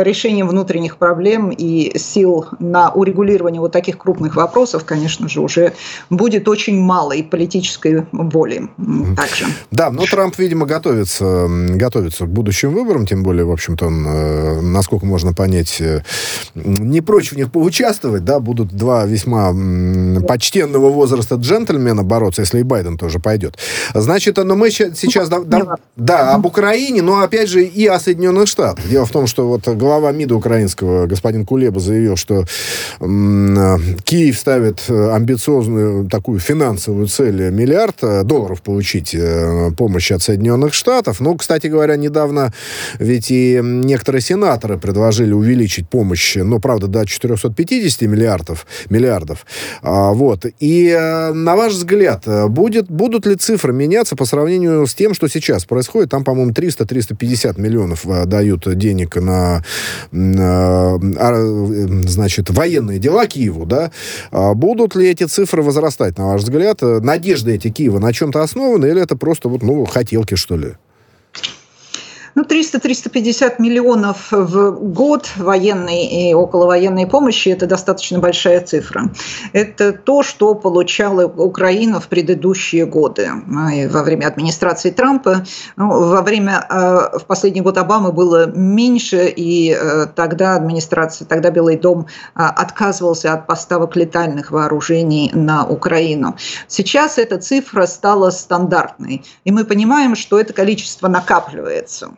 решением 0.02 0.48
внутренних 0.48 0.96
проблем 0.96 1.50
и 1.50 1.98
сил 1.98 2.46
на 2.58 2.90
урегулирование 2.90 3.60
вот 3.60 3.72
таких 3.72 3.98
крупных 3.98 4.36
вопросов, 4.36 4.84
конечно 4.84 5.28
же, 5.28 5.40
уже 5.40 5.72
будет 6.10 6.48
очень 6.48 6.80
мало 6.80 7.12
и 7.12 7.22
политической 7.22 8.06
воли 8.12 8.68
также. 9.16 9.46
Да, 9.70 9.90
но 9.90 10.04
Трамп, 10.04 10.38
видимо, 10.38 10.66
готовится, 10.66 11.46
готовится 11.48 12.26
к 12.26 12.28
будущим 12.28 12.72
выборам, 12.72 13.06
тем 13.06 13.22
более, 13.22 13.44
в 13.44 13.52
общем-то, 13.52 13.86
он, 13.86 14.06
э, 14.06 14.60
насколько 14.60 15.06
можно 15.06 15.32
понять, 15.32 15.80
э, 15.80 16.02
не 16.54 17.00
прочь 17.00 17.32
в 17.32 17.36
них 17.36 17.50
поучаствовать, 17.50 18.24
да, 18.24 18.40
будут 18.40 18.68
два 18.68 19.04
весьма 19.04 19.52
почтенного 20.26 20.90
возраста 20.90 21.36
джентльмена 21.36 22.02
бороться, 22.02 22.42
если 22.42 22.60
и 22.60 22.62
Байден 22.62 22.98
тоже 22.98 23.18
пойдет. 23.18 23.56
Значит, 23.94 24.36
но 24.36 24.56
мы 24.56 24.70
сейчас, 24.70 25.28
да, 25.28 25.76
да, 25.96 26.34
об 26.34 26.46
Украине, 26.46 27.02
но, 27.02 27.20
опять 27.20 27.48
же, 27.48 27.64
и 27.64 27.86
о 27.86 27.98
Соединенных 27.98 28.48
Штатах. 28.48 28.86
Дело 28.88 29.06
в 29.06 29.10
том, 29.10 29.26
что 29.26 29.45
вот 29.46 29.68
глава 29.68 30.12
МИДа 30.12 30.34
украинского, 30.34 31.06
господин 31.06 31.44
Кулеба, 31.44 31.80
заявил, 31.80 32.16
что 32.16 32.44
Киев 32.98 34.38
ставит 34.38 34.84
э, 34.88 35.10
амбициозную 35.10 36.08
такую 36.08 36.38
финансовую 36.38 37.06
цель 37.08 37.50
миллиард 37.50 37.96
э, 38.02 38.22
долларов 38.22 38.62
получить 38.62 39.14
э, 39.14 39.70
помощи 39.76 40.12
от 40.12 40.22
Соединенных 40.22 40.74
Штатов. 40.74 41.20
Ну, 41.20 41.36
кстати 41.36 41.66
говоря, 41.66 41.96
недавно 41.96 42.52
ведь 42.98 43.30
и 43.30 43.60
некоторые 43.62 44.22
сенаторы 44.22 44.78
предложили 44.78 45.32
увеличить 45.32 45.88
помощь, 45.88 46.36
но, 46.36 46.58
правда, 46.58 46.86
до 46.86 47.04
450 47.04 48.02
миллиардов. 48.02 48.66
миллиардов. 48.88 49.46
А, 49.82 50.12
вот. 50.12 50.46
И, 50.60 50.96
на 51.34 51.56
ваш 51.56 51.72
взгляд, 51.74 52.24
будет, 52.48 52.90
будут 52.90 53.26
ли 53.26 53.36
цифры 53.36 53.72
меняться 53.72 54.16
по 54.16 54.24
сравнению 54.24 54.86
с 54.86 54.94
тем, 54.94 55.14
что 55.14 55.28
сейчас 55.28 55.64
происходит? 55.64 56.10
Там, 56.10 56.24
по-моему, 56.24 56.52
300-350 56.52 57.60
миллионов 57.60 58.06
дают 58.26 58.66
денег 58.76 59.16
на, 59.16 59.35
значит, 62.08 62.50
военные 62.50 62.98
дела 62.98 63.26
Киеву, 63.26 63.66
да, 63.66 63.90
а 64.30 64.54
будут 64.54 64.94
ли 64.94 65.08
эти 65.08 65.24
цифры 65.24 65.62
возрастать, 65.62 66.18
на 66.18 66.26
ваш 66.26 66.42
взгляд? 66.42 66.82
Надежды 66.82 67.54
эти 67.54 67.70
Киева 67.70 67.98
на 67.98 68.12
чем-то 68.12 68.42
основаны 68.42 68.86
или 68.86 69.02
это 69.02 69.16
просто 69.16 69.48
вот, 69.48 69.62
ну, 69.62 69.84
хотелки, 69.84 70.34
что 70.34 70.56
ли? 70.56 70.74
Ну, 72.36 72.42
300-350 72.42 73.54
миллионов 73.60 74.30
в 74.30 74.72
год 74.72 75.26
военной 75.38 76.04
и 76.04 76.34
околовоенной 76.34 77.06
помощи– 77.06 77.48
это 77.56 77.66
достаточно 77.66 78.18
большая 78.18 78.60
цифра. 78.60 79.10
Это 79.54 79.94
то, 79.94 80.22
что 80.22 80.54
получала 80.54 81.24
Украина 81.24 81.98
в 81.98 82.08
предыдущие 82.08 82.84
годы. 82.84 83.30
Во 83.46 84.02
время 84.02 84.26
администрации 84.26 84.90
Трампа, 84.90 85.46
ну, 85.76 85.88
во 85.88 86.20
время, 86.20 86.66
э, 86.68 87.18
в 87.20 87.24
последний 87.26 87.62
год 87.62 87.78
Обамы 87.78 88.12
было 88.12 88.44
меньше, 88.54 89.32
и 89.34 89.74
э, 89.74 90.04
тогда 90.14 90.56
администрация, 90.56 91.24
тогда 91.24 91.48
Белый 91.48 91.78
дом 91.78 92.04
э, 92.34 92.42
отказывался 92.42 93.32
от 93.32 93.46
поставок 93.46 93.96
летальных 93.96 94.50
вооружений 94.50 95.30
на 95.32 95.66
Украину. 95.66 96.36
Сейчас 96.68 97.16
эта 97.16 97.38
цифра 97.38 97.86
стала 97.86 98.28
стандартной, 98.28 99.24
и 99.44 99.50
мы 99.50 99.64
понимаем, 99.64 100.14
что 100.14 100.38
это 100.38 100.52
количество 100.52 101.08
накапливается 101.08 102.10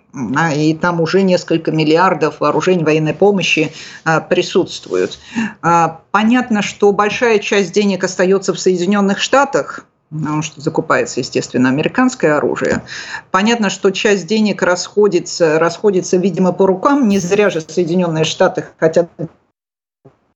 и 0.54 0.74
там 0.74 1.00
уже 1.00 1.22
несколько 1.22 1.70
миллиардов 1.70 2.40
вооружений 2.40 2.84
военной 2.84 3.14
помощи 3.14 3.72
а, 4.04 4.20
присутствуют. 4.20 5.18
А, 5.60 6.00
понятно, 6.10 6.62
что 6.62 6.92
большая 6.92 7.38
часть 7.38 7.72
денег 7.72 8.04
остается 8.04 8.54
в 8.54 8.58
Соединенных 8.58 9.18
Штатах, 9.18 9.84
потому 10.10 10.40
что 10.40 10.60
закупается, 10.60 11.20
естественно, 11.20 11.68
американское 11.68 12.36
оружие. 12.36 12.82
Понятно, 13.30 13.68
что 13.68 13.90
часть 13.90 14.26
денег 14.26 14.62
расходится, 14.62 15.58
расходится, 15.58 16.16
видимо, 16.16 16.52
по 16.52 16.66
рукам. 16.66 17.08
Не 17.08 17.18
зря 17.18 17.50
же 17.50 17.60
Соединенные 17.60 18.24
Штаты 18.24 18.64
хотят 18.78 19.10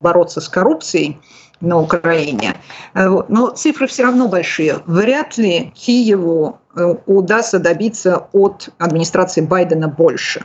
бороться 0.00 0.42
с 0.42 0.48
коррупцией 0.48 1.18
на 1.60 1.80
Украине. 1.80 2.56
Но 2.92 3.50
цифры 3.50 3.86
все 3.86 4.02
равно 4.02 4.28
большие. 4.28 4.80
Вряд 4.84 5.38
ли 5.38 5.72
Киеву 5.74 6.58
Э, 6.61 6.61
удастся 7.06 7.58
добиться 7.58 8.28
от 8.32 8.70
администрации 8.78 9.40
Байдена 9.40 9.88
больше. 9.88 10.44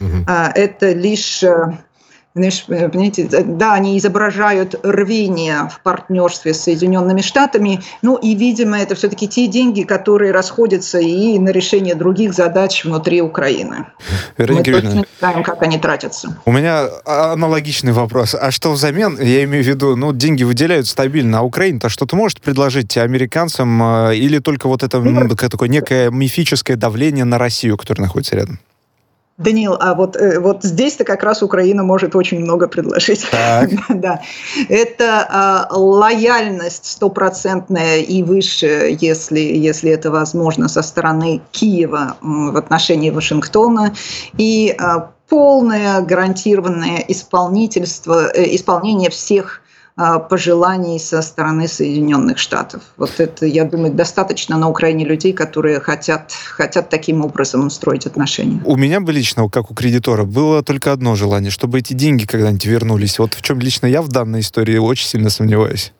Угу. 0.00 0.24
Это 0.26 0.92
лишь 0.92 1.42
э, 1.42 1.72
знаешь, 2.34 2.64
понимаете, 2.66 3.28
да, 3.44 3.74
они 3.74 3.96
изображают 3.96 4.74
рвение 4.82 5.68
в 5.72 5.80
партнерстве 5.80 6.52
с 6.52 6.62
Соединенными 6.62 7.20
Штатами, 7.20 7.80
ну 8.02 8.16
и, 8.16 8.34
видимо, 8.34 8.76
это 8.76 8.96
все-таки 8.96 9.28
те 9.28 9.46
деньги, 9.46 9.84
которые 9.84 10.32
расходятся 10.32 10.98
и 10.98 11.38
на 11.38 11.50
решение 11.50 11.94
других 11.94 12.34
задач 12.34 12.84
внутри 12.84 13.22
Украины. 13.22 13.86
Вероника 14.36 14.70
Мы 14.70 14.80
точно 14.80 14.96
не 14.96 15.04
знаем, 15.20 15.44
как 15.44 15.62
они 15.62 15.78
тратятся. 15.78 16.36
У 16.44 16.50
меня 16.50 16.88
аналогичный 17.04 17.92
вопрос. 17.92 18.34
А 18.34 18.50
что 18.50 18.72
взамен, 18.72 19.16
я 19.20 19.44
имею 19.44 19.62
в 19.62 19.66
виду, 19.66 19.94
ну, 19.94 20.12
деньги 20.12 20.42
выделяют 20.42 20.88
стабильно, 20.88 21.38
а 21.38 21.42
Украина-то 21.42 21.88
что-то 21.88 22.16
может 22.16 22.40
предложить 22.40 22.96
американцам 22.96 24.08
э, 24.08 24.16
или 24.16 24.40
только 24.40 24.66
вот 24.66 24.82
это 24.82 24.98
ну, 24.98 25.28
такое 25.28 25.68
некое 25.68 26.10
мифическое 26.10 26.76
давление 26.76 27.24
на 27.24 27.38
Россию, 27.38 27.76
которая 27.76 28.06
находится 28.06 28.34
рядом? 28.34 28.58
Даниил, 29.36 29.76
а 29.80 29.94
вот, 29.94 30.16
э, 30.16 30.38
вот 30.38 30.62
здесь-то 30.62 31.02
как 31.04 31.24
раз 31.24 31.42
Украина 31.42 31.82
может 31.82 32.14
очень 32.14 32.38
много 32.38 32.68
предложить. 32.68 33.26
да. 33.88 34.20
Это 34.68 35.26
а, 35.28 35.68
лояльность 35.76 36.86
стопроцентная 36.86 37.98
и 37.98 38.22
выше, 38.22 38.96
если, 39.00 39.40
если 39.40 39.90
это 39.90 40.12
возможно, 40.12 40.68
со 40.68 40.82
стороны 40.82 41.40
Киева 41.50 42.16
в 42.20 42.56
отношении 42.56 43.10
Вашингтона. 43.10 43.92
И 44.38 44.72
а, 44.78 45.10
полное 45.28 46.00
гарантированное 46.02 47.04
исполнительство, 47.08 48.30
э, 48.32 48.54
исполнение 48.54 49.10
всех 49.10 49.62
пожеланий 49.96 50.98
со 50.98 51.22
стороны 51.22 51.68
Соединенных 51.68 52.38
Штатов. 52.38 52.82
Вот 52.96 53.12
это, 53.18 53.46
я 53.46 53.64
думаю, 53.64 53.92
достаточно 53.92 54.58
на 54.58 54.68
Украине 54.68 55.04
людей, 55.04 55.32
которые 55.32 55.78
хотят, 55.80 56.32
хотят 56.32 56.88
таким 56.88 57.24
образом 57.24 57.70
строить 57.70 58.06
отношения. 58.06 58.60
У 58.64 58.76
меня 58.76 59.00
бы 59.00 59.12
лично, 59.12 59.48
как 59.48 59.70
у 59.70 59.74
кредитора, 59.74 60.24
было 60.24 60.62
только 60.62 60.92
одно 60.92 61.14
желание, 61.14 61.50
чтобы 61.50 61.78
эти 61.78 61.92
деньги 61.92 62.24
когда-нибудь 62.24 62.66
вернулись. 62.66 63.18
Вот 63.18 63.34
в 63.34 63.42
чем 63.42 63.60
лично 63.60 63.86
я 63.86 64.02
в 64.02 64.08
данной 64.08 64.40
истории 64.40 64.78
очень 64.78 65.06
сильно 65.06 65.30
сомневаюсь. 65.30 65.92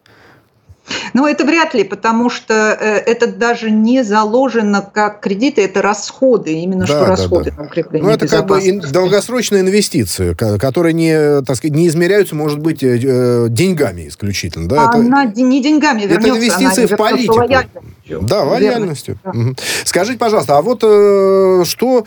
Ну, 1.15 1.27
это 1.27 1.45
вряд 1.45 1.75
ли, 1.75 1.85
потому 1.85 2.29
что 2.29 2.55
э, 2.55 2.97
это 2.99 3.27
даже 3.27 3.71
не 3.71 4.03
заложено 4.03 4.83
как 4.83 5.21
кредиты, 5.21 5.63
это 5.63 5.81
расходы, 5.81 6.53
именно 6.53 6.81
да, 6.81 6.87
что 6.87 7.01
да, 7.01 7.07
расходы 7.07 7.51
да. 7.51 7.63
на 7.63 7.67
укрепление 7.69 8.09
Ну, 8.09 8.15
это 8.15 8.29
как 8.29 8.47
бы 8.47 8.61
долгосрочные 8.91 9.63
инвестиции, 9.63 10.35
которые 10.35 10.93
не, 10.93 11.43
так 11.43 11.57
сказать, 11.57 11.75
не 11.75 11.89
измеряются, 11.89 12.35
может 12.35 12.59
быть, 12.59 12.83
э, 12.83 12.99
э 13.03 13.47
деньгами 13.49 14.09
исключительно. 14.09 14.69
Да? 14.69 14.85
Это, 14.85 14.97
она 14.97 15.25
не 15.25 15.63
деньгами 15.63 16.03
вернется, 16.03 16.29
Это 16.29 16.39
инвестиции 16.39 16.87
в 16.87 16.97
политику. 16.97 17.39
Лояльностью. 17.39 18.21
Да, 18.23 18.43
лояльностью. 18.43 19.19
Да. 19.25 19.31
Угу. 19.31 19.55
Скажите, 19.85 20.19
пожалуйста, 20.19 20.59
а 20.59 20.63
вот 20.63 20.81
э, 20.83 21.63
что, 21.65 22.05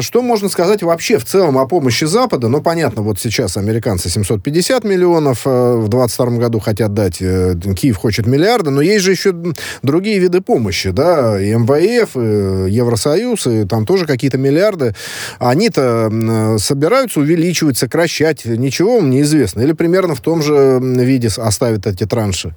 что 0.00 0.22
можно 0.22 0.48
сказать 0.48 0.82
вообще 0.82 1.18
в 1.18 1.24
целом 1.24 1.58
о 1.58 1.66
помощи 1.66 2.04
Запада? 2.04 2.48
Ну, 2.48 2.60
понятно, 2.60 3.02
вот 3.02 3.18
сейчас 3.18 3.56
американцы 3.56 4.10
750 4.10 4.84
миллионов 4.84 5.46
э, 5.46 5.76
в 5.76 5.88
2022 5.88 6.38
году 6.38 6.58
хотят 6.60 6.92
дать 6.92 7.18
э, 7.20 7.54
Киев 7.76 7.93
Киев 7.94 7.96
хочет 7.96 8.26
миллиарда, 8.26 8.70
но 8.70 8.80
есть 8.80 9.04
же 9.04 9.12
еще 9.12 9.34
другие 9.82 10.18
виды 10.18 10.40
помощи, 10.40 10.90
да, 10.90 11.40
и 11.40 11.54
МВФ, 11.54 12.16
и 12.16 12.72
Евросоюз, 12.72 13.46
и 13.46 13.64
там 13.64 13.86
тоже 13.86 14.06
какие-то 14.06 14.38
миллиарды. 14.38 14.94
Они-то 15.38 16.56
собираются 16.58 17.20
увеличивать, 17.20 17.78
сокращать, 17.78 18.44
ничего 18.44 18.96
вам 18.96 19.10
неизвестно. 19.10 19.60
Или 19.60 19.72
примерно 19.72 20.14
в 20.14 20.20
том 20.20 20.42
же 20.42 20.80
виде 20.80 21.28
оставят 21.36 21.86
эти 21.86 22.06
транши? 22.06 22.54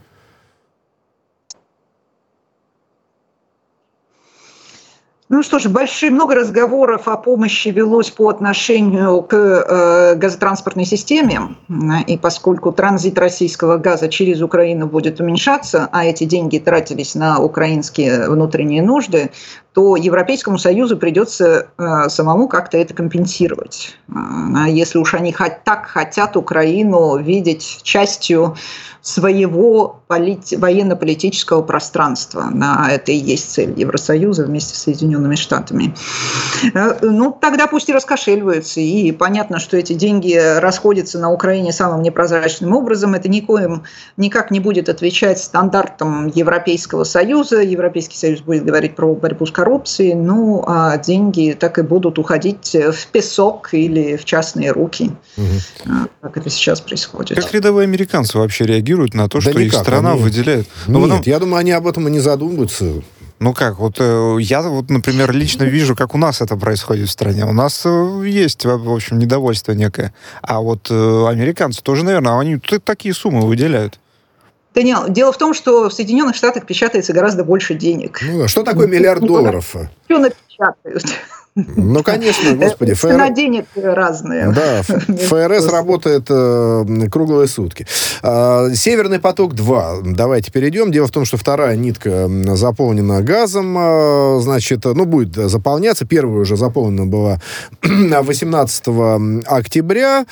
Ну 5.29 5.43
что 5.43 5.60
ж, 5.60 5.67
большие, 5.67 6.10
много 6.10 6.36
разговоров 6.36 7.10
о 7.10 7.17
помощи 7.17 7.67
велось 7.67 8.10
по 8.10 8.29
отношению 8.29 9.22
к 9.24 9.36
э, 9.36 10.15
газотранспортной 10.15 10.86
системе. 10.86 11.57
И 12.07 12.17
поскольку 12.17 12.72
транзит 12.72 13.19
российского 13.19 13.75
газа 13.77 14.07
через 14.07 14.41
Украину 14.41 14.88
будет 14.88 15.19
уменьшаться, 15.19 15.89
а 15.91 16.05
эти 16.05 16.24
деньги 16.24 16.60
тратились 16.60 17.13
на 17.13 17.39
украинские 17.39 18.29
внутренние 18.29 18.81
нужды, 18.81 19.31
то 19.74 19.98
Европейскому 19.98 20.57
Союзу 20.57 20.98
придется 20.98 21.67
э, 21.77 22.07
самому 22.07 22.48
как-то 22.48 22.77
это 22.77 22.93
компенсировать. 22.93 23.98
А 24.10 24.69
если 24.69 24.98
уж 24.98 25.13
они 25.13 25.34
хоть 25.34 25.62
так 25.65 25.88
хотят 25.88 26.38
Украину 26.38 27.17
видеть 27.17 27.81
частью 27.84 28.55
своего 29.07 30.01
полит... 30.07 30.51
военно-политического 30.51 31.61
пространства. 31.61 32.49
На 32.51 32.91
это 32.91 33.13
и 33.13 33.15
есть 33.15 33.51
цель 33.51 33.73
Евросоюза 33.77 34.43
вместе 34.43 34.75
с 34.75 34.79
Соединенными 34.79 35.35
Штатами. 35.35 35.95
Э, 36.73 36.97
ну, 37.01 37.35
тогда 37.39 37.67
пусть 37.67 37.87
и 37.87 37.93
раскошеливаются. 37.93 38.81
И 38.81 39.13
понятно, 39.13 39.59
что 39.59 39.77
эти 39.77 39.93
деньги 39.93 40.35
расходятся 40.59 41.19
на 41.19 41.31
Украине 41.31 41.71
самым 41.71 42.01
непрозрачным 42.01 42.75
образом. 42.75 43.13
Это 43.13 43.29
никоим 43.29 43.83
никак 44.17 44.51
не 44.51 44.59
будет 44.59 44.89
отвечать 44.89 45.39
стандартам 45.39 46.27
Европейского 46.27 47.05
Союза. 47.05 47.61
Европейский 47.61 48.17
Союз 48.17 48.41
будет 48.41 48.65
говорить 48.65 48.97
про 48.97 49.15
борьбу 49.15 49.45
с 49.45 49.51
коррупцией. 49.51 50.15
Ну, 50.15 50.65
а 50.67 50.97
деньги 50.97 51.55
так 51.57 51.79
и 51.79 51.81
будут 51.81 52.19
уходить 52.19 52.75
в 52.75 53.07
песок 53.13 53.69
или 53.71 54.17
в 54.17 54.25
частные 54.25 54.71
руки, 54.71 55.11
угу. 55.37 56.09
как 56.21 56.35
это 56.35 56.49
сейчас 56.49 56.81
происходит. 56.81 57.41
Как 57.41 57.53
рядовые 57.53 57.85
американцы 57.85 58.37
вообще 58.37 58.65
реагируют 58.65 58.96
реагируют 58.97 59.13
на 59.13 59.29
то, 59.29 59.37
да 59.39 59.41
что 59.41 59.59
никак, 59.59 59.73
их 59.73 59.73
страна 59.73 60.13
они... 60.13 60.21
выделяет. 60.21 60.67
Но 60.87 60.99
Нет, 60.99 61.09
потом... 61.09 61.23
я 61.25 61.39
думаю, 61.39 61.59
они 61.59 61.71
об 61.71 61.87
этом 61.87 62.07
и 62.07 62.11
не 62.11 62.19
задумываются. 62.19 63.01
Ну 63.39 63.53
как, 63.53 63.77
вот 63.77 63.97
э, 63.99 64.37
я 64.39 64.63
вот, 64.63 64.89
например, 64.89 65.31
лично 65.31 65.63
вижу, 65.63 65.95
как 65.95 66.15
у 66.15 66.17
нас 66.17 66.41
это 66.41 66.55
происходит 66.55 67.07
в 67.07 67.11
стране. 67.11 67.45
У 67.45 67.53
нас 67.53 67.83
э, 67.85 68.23
есть, 68.25 68.65
в 68.65 68.91
общем, 68.91 69.19
недовольство 69.19 69.73
некое. 69.73 70.11
А 70.41 70.59
вот 70.59 70.87
э, 70.89 71.27
американцы 71.27 71.83
тоже, 71.83 72.03
наверное, 72.03 72.39
они 72.39 72.57
такие 72.57 73.13
суммы 73.13 73.45
выделяют. 73.45 73.99
Даниэл, 74.73 75.09
дело 75.09 75.31
в 75.31 75.37
том, 75.37 75.53
что 75.53 75.89
в 75.89 75.93
Соединенных 75.93 76.35
Штатах 76.35 76.65
печатается 76.65 77.13
гораздо 77.13 77.43
больше 77.43 77.75
денег. 77.75 78.19
Ну, 78.23 78.43
а 78.43 78.47
что 78.47 78.63
такое 78.63 78.87
миллиард 78.87 79.21
долларов? 79.21 79.75
Все 80.05 80.17
напечатают. 80.17 81.05
Ну, 81.75 82.03
конечно, 82.03 82.53
господи. 82.53 82.93
Цена 82.93 83.31
денег 83.31 83.65
разные. 83.75 84.51
Да, 84.51 84.83
ФРС 85.07 85.67
работает 85.71 86.27
э, 86.29 86.85
круглые 87.11 87.47
сутки. 87.47 87.87
Э, 88.21 88.69
Северный 88.75 89.19
поток-2. 89.19 90.13
Давайте 90.13 90.51
перейдем. 90.51 90.91
Дело 90.91 91.07
в 91.07 91.11
том, 91.11 91.25
что 91.25 91.37
вторая 91.37 91.75
нитка 91.75 92.29
заполнена 92.55 93.21
газом. 93.23 93.75
Э, 93.75 94.39
значит, 94.39 94.85
ну, 94.85 95.05
будет 95.05 95.33
заполняться. 95.35 96.05
Первая 96.05 96.41
уже 96.41 96.57
заполнена 96.57 97.07
была 97.07 97.41
18 97.81 98.83
октября. 99.47 100.25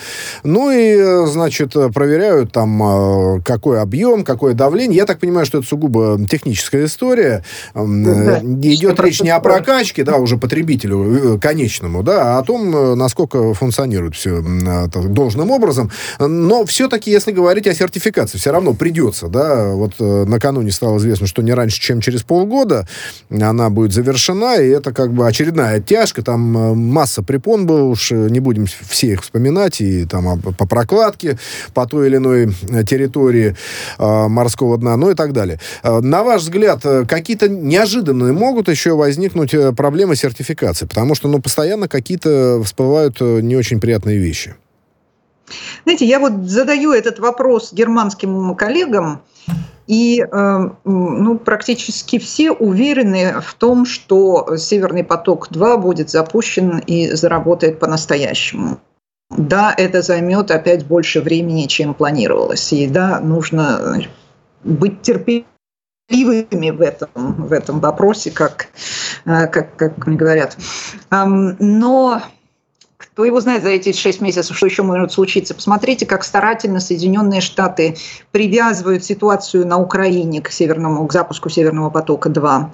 Ну 0.44 0.72
и, 0.72 1.26
значит, 1.28 1.74
проверяют 1.94 2.52
там, 2.52 3.38
э, 3.38 3.42
какой 3.44 3.82
объем, 3.82 4.24
какое 4.24 4.54
давление. 4.54 4.98
Я 4.98 5.06
так 5.06 5.20
понимаю, 5.20 5.48
что 5.48 5.58
это 5.58 5.68
сугубо 5.68 6.20
техническая 6.30 6.86
история. 6.86 7.44
Да, 7.74 8.42
Идет 8.42 9.00
речь 9.00 9.22
не 9.22 9.32
о 9.32 9.40
прокачке, 9.40 10.04
да, 10.04 10.18
уже 10.18 10.38
потребителю 10.38 11.15
Э, 11.15 11.15
конечному, 11.42 12.04
да, 12.04 12.36
а 12.36 12.40
о 12.40 12.44
том, 12.44 12.76
э, 12.76 12.96
насколько 12.96 13.54
функционирует 13.54 14.16
все 14.16 14.42
должным 14.42 15.52
образом. 15.52 15.92
Но 16.20 16.66
все-таки, 16.66 17.12
если 17.12 17.32
говорить 17.32 17.68
о 17.68 17.74
сертификации, 17.74 18.38
все 18.38 18.52
равно 18.52 18.74
придется, 18.74 19.28
да, 19.28 19.74
вот 19.74 19.94
э, 20.00 20.26
накануне 20.26 20.72
стало 20.72 20.98
известно, 20.98 21.28
что 21.28 21.42
не 21.42 21.54
раньше, 21.54 21.80
чем 21.80 22.02
через 22.02 22.24
полгода 22.24 22.88
она 23.30 23.70
будет 23.70 23.94
завершена, 23.94 24.56
и 24.56 24.70
это 24.70 24.92
как 24.94 25.14
бы 25.14 25.28
очередная 25.28 25.78
оттяжка, 25.78 26.22
там 26.22 26.42
масса 26.42 27.22
препон 27.22 27.66
было, 27.66 27.84
уж 27.84 28.12
не 28.12 28.40
будем 28.40 28.66
все 28.66 29.14
их 29.14 29.22
вспоминать, 29.22 29.82
и 29.82 30.06
там 30.06 30.42
по 30.42 30.68
прокладке 30.68 31.38
по 31.74 31.86
той 31.86 32.08
или 32.08 32.18
иной 32.18 32.54
территории 32.88 33.56
морского 34.00 34.78
дна, 34.78 34.98
ну 34.98 35.12
и 35.12 35.14
так 35.14 35.34
далее. 35.34 35.60
На 35.84 36.24
ваш 36.24 36.42
взгляд, 36.42 36.82
какие-то 37.08 37.48
неожиданные 37.50 38.34
могут 38.34 38.70
еще 38.70 38.96
возникнуть 38.96 39.54
проблемы 39.76 40.16
сертификации? 40.16 40.86
Потому 40.86 41.05
что, 41.14 41.28
ну, 41.28 41.40
постоянно 41.40 41.88
какие-то 41.88 42.62
всплывают 42.64 43.18
э, 43.20 43.42
не 43.42 43.56
очень 43.56 43.80
приятные 43.80 44.18
вещи. 44.18 44.56
Знаете, 45.84 46.06
я 46.06 46.20
вот 46.20 46.48
задаю 46.48 46.92
этот 46.92 47.20
вопрос 47.20 47.72
германским 47.72 48.56
коллегам, 48.56 49.22
и 49.86 50.20
э, 50.20 50.70
ну, 50.84 51.38
практически 51.38 52.18
все 52.18 52.52
уверены 52.52 53.36
в 53.42 53.54
том, 53.54 53.86
что 53.86 54.58
«Северный 54.58 55.04
поток-2» 55.04 55.78
будет 55.78 56.10
запущен 56.10 56.80
и 56.80 57.12
заработает 57.12 57.80
по-настоящему. 57.80 58.80
Да, 59.30 59.74
это 59.78 60.02
займет 60.02 60.50
опять 60.50 60.86
больше 60.86 61.22
времени, 61.22 61.68
чем 61.68 61.94
планировалось. 61.94 62.74
И 62.74 62.88
да, 62.88 63.20
нужно 63.20 64.02
быть 64.64 65.04
терпеливым 65.04 65.46
ливыми 66.10 66.70
в 66.70 66.82
этом, 66.82 67.10
в 67.14 67.52
этом 67.52 67.80
вопросе, 67.80 68.32
как, 68.32 68.68
как, 69.26 69.76
как 69.76 70.08
мне 70.08 70.16
говорят. 70.16 70.58
Но 71.12 72.22
кто 72.98 73.26
его 73.26 73.42
знает 73.42 73.64
за 73.64 73.70
эти 73.70 73.92
шесть 73.92 74.22
месяцев, 74.22 74.56
что 74.56 74.66
еще 74.66 74.84
может 74.84 75.12
случиться. 75.12 75.54
Посмотрите, 75.54 76.06
как 76.06 76.24
старательно 76.24 76.80
Соединенные 76.80 77.42
Штаты 77.42 77.98
привязывают 78.32 79.04
ситуацию 79.04 79.68
на 79.68 79.78
Украине 79.78 80.42
к, 80.42 80.50
северному, 80.50 81.06
к 81.08 81.14
запуску 81.14 81.50
Северного 81.50 81.90
потока-2 81.90 82.70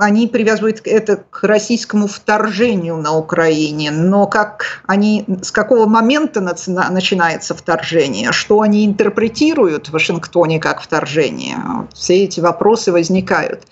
они 0.00 0.26
привязывают 0.26 0.80
это 0.84 1.22
к 1.30 1.42
российскому 1.44 2.06
вторжению 2.06 2.96
на 2.96 3.16
Украине, 3.16 3.90
но 3.90 4.26
как 4.26 4.82
они, 4.86 5.26
с 5.42 5.52
какого 5.52 5.86
момента 5.86 6.40
начинается 6.40 7.54
вторжение, 7.54 8.32
что 8.32 8.62
они 8.62 8.86
интерпретируют 8.86 9.88
в 9.88 9.92
Вашингтоне 9.92 10.58
как 10.58 10.80
вторжение, 10.80 11.58
все 11.92 12.24
эти 12.24 12.40
вопросы 12.40 12.92
возникают. 12.92 13.66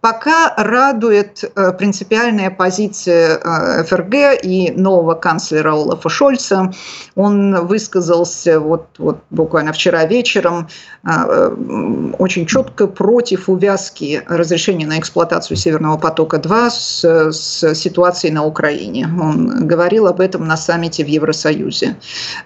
Пока 0.00 0.54
радует 0.56 1.44
э, 1.44 1.72
принципиальная 1.72 2.50
позиция 2.50 3.38
э, 3.38 3.84
ФРГ 3.84 4.42
и 4.42 4.72
нового 4.74 5.14
канцлера 5.14 5.72
Олафа 5.72 6.08
Шольца. 6.08 6.72
Он 7.16 7.66
высказался 7.66 8.60
вот, 8.60 8.86
вот 8.96 9.18
буквально 9.28 9.74
вчера 9.74 10.06
вечером 10.06 10.68
э, 11.04 12.14
очень 12.18 12.46
четко 12.46 12.86
против 12.86 13.50
увязки 13.50 14.22
разрешения 14.26 14.86
на 14.86 14.98
эксплуатацию 14.98 15.58
Северного 15.70 15.98
потока-2 15.98 16.70
с, 16.70 17.32
с 17.32 17.74
ситуацией 17.74 18.32
на 18.32 18.44
Украине. 18.44 19.06
Он 19.06 19.68
говорил 19.68 20.08
об 20.08 20.20
этом 20.20 20.44
на 20.48 20.56
саммите 20.56 21.04
в 21.04 21.06
Евросоюзе, 21.06 21.96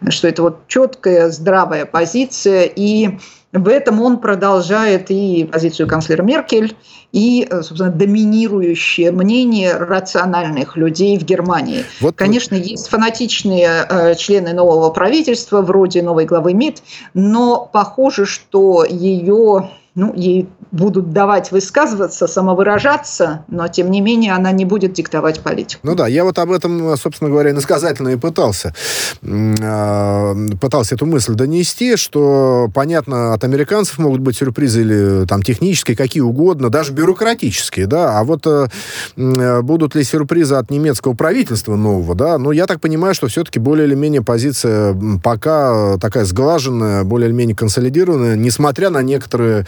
что 0.09 0.29
это 0.29 0.43
вот 0.43 0.67
четкая, 0.69 1.31
здравая 1.31 1.87
позиция, 1.87 2.65
и 2.65 3.19
в 3.53 3.67
этом 3.69 4.03
он 4.03 4.19
продолжает 4.19 5.11
и 5.11 5.49
позицию 5.51 5.89
канцлера 5.89 6.23
Меркель, 6.23 6.77
и, 7.13 7.49
собственно, 7.51 7.91
доминирующее 7.91 9.11
мнение 9.11 9.75
рациональных 9.75 10.77
людей 10.77 11.17
в 11.17 11.23
Германии. 11.23 11.85
Вот... 12.01 12.17
Конечно, 12.17 12.57
есть 12.57 12.89
фанатичные 12.89 13.87
э, 13.89 14.15
члены 14.17 14.53
нового 14.53 14.91
правительства, 14.91 15.63
вроде 15.63 16.03
новой 16.03 16.27
главы 16.27 16.53
МИД, 16.53 16.83
но 17.15 17.71
похоже, 17.73 18.27
что 18.27 18.85
ее 18.85 19.71
ну, 19.94 20.12
ей 20.14 20.48
будут 20.72 21.12
давать 21.12 21.52
высказываться, 21.52 22.26
самовыражаться, 22.26 23.44
но, 23.46 23.68
тем 23.68 23.92
не 23.92 24.00
менее, 24.00 24.33
она 24.33 24.50
не 24.50 24.64
будет 24.64 24.92
диктовать 24.92 25.40
политику. 25.40 25.80
Ну 25.85 25.94
да, 25.94 26.09
я 26.09 26.24
вот 26.24 26.37
об 26.40 26.50
этом, 26.50 26.96
собственно 26.96 27.30
говоря, 27.30 27.50
иносказательно 27.50 28.09
и 28.09 28.16
пытался. 28.16 28.74
А, 29.22 30.35
пытался 30.61 30.96
эту 30.96 31.07
мысль 31.07 31.35
донести, 31.35 31.96
что, 31.96 32.68
понятно, 32.74 33.35
от 33.35 33.44
американцев 33.44 33.98
могут 33.98 34.20
быть 34.20 34.37
сюрпризы 34.37 34.80
или 34.80 35.26
там 35.26 35.44
технические, 35.44 35.96
какие 35.96 36.22
угодно, 36.22 36.70
даже 36.70 36.92
бюрократические, 36.92 37.87
да, 37.87 38.18
а 38.18 38.24
вот 38.24 38.46
э, 38.46 39.62
будут 39.62 39.94
ли 39.94 40.02
сюрпризы 40.02 40.57
от 40.57 40.70
немецкого 40.70 41.14
правительства 41.14 41.76
нового, 41.76 42.16
да, 42.16 42.38
ну, 42.38 42.50
я 42.50 42.66
так 42.66 42.80
понимаю, 42.80 43.14
что 43.14 43.28
все-таки 43.28 43.61
более 43.61 43.87
или 43.87 43.94
менее 43.94 44.22
позиция 44.22 44.96
пока 45.22 45.98
такая 45.98 46.24
сглаженная, 46.24 47.04
более 47.04 47.28
или 47.28 47.37
менее 47.37 47.54
консолидированная, 47.54 48.35
несмотря 48.35 48.90
на 48.90 49.02
некоторые 49.02 49.66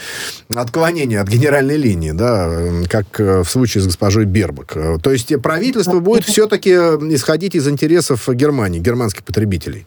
отклонение 0.55 1.21
от 1.21 1.29
генеральной 1.29 1.77
линии, 1.77 2.13
да, 2.13 2.87
как 2.89 3.21
э, 3.21 3.43
в 3.43 3.49
случае 3.49 3.83
с 3.83 3.87
госпожой 3.87 4.25
Бербак. 4.25 4.77
То 5.03 5.13
есть 5.13 5.41
правительство 5.43 6.01
будет 6.01 6.25
все-таки 6.25 6.71
исходить 6.71 7.55
из 7.55 7.69
интересов 7.69 8.29
Германии, 8.29 8.81
германских 8.81 9.25
потребителей. 9.25 9.87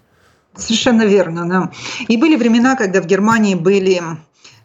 Совершенно 0.56 1.04
верно, 1.04 1.48
да. 1.48 1.72
И 2.08 2.18
были 2.18 2.36
времена, 2.36 2.76
когда 2.76 3.02
в 3.02 3.06
Германии 3.06 3.56
были 3.56 4.02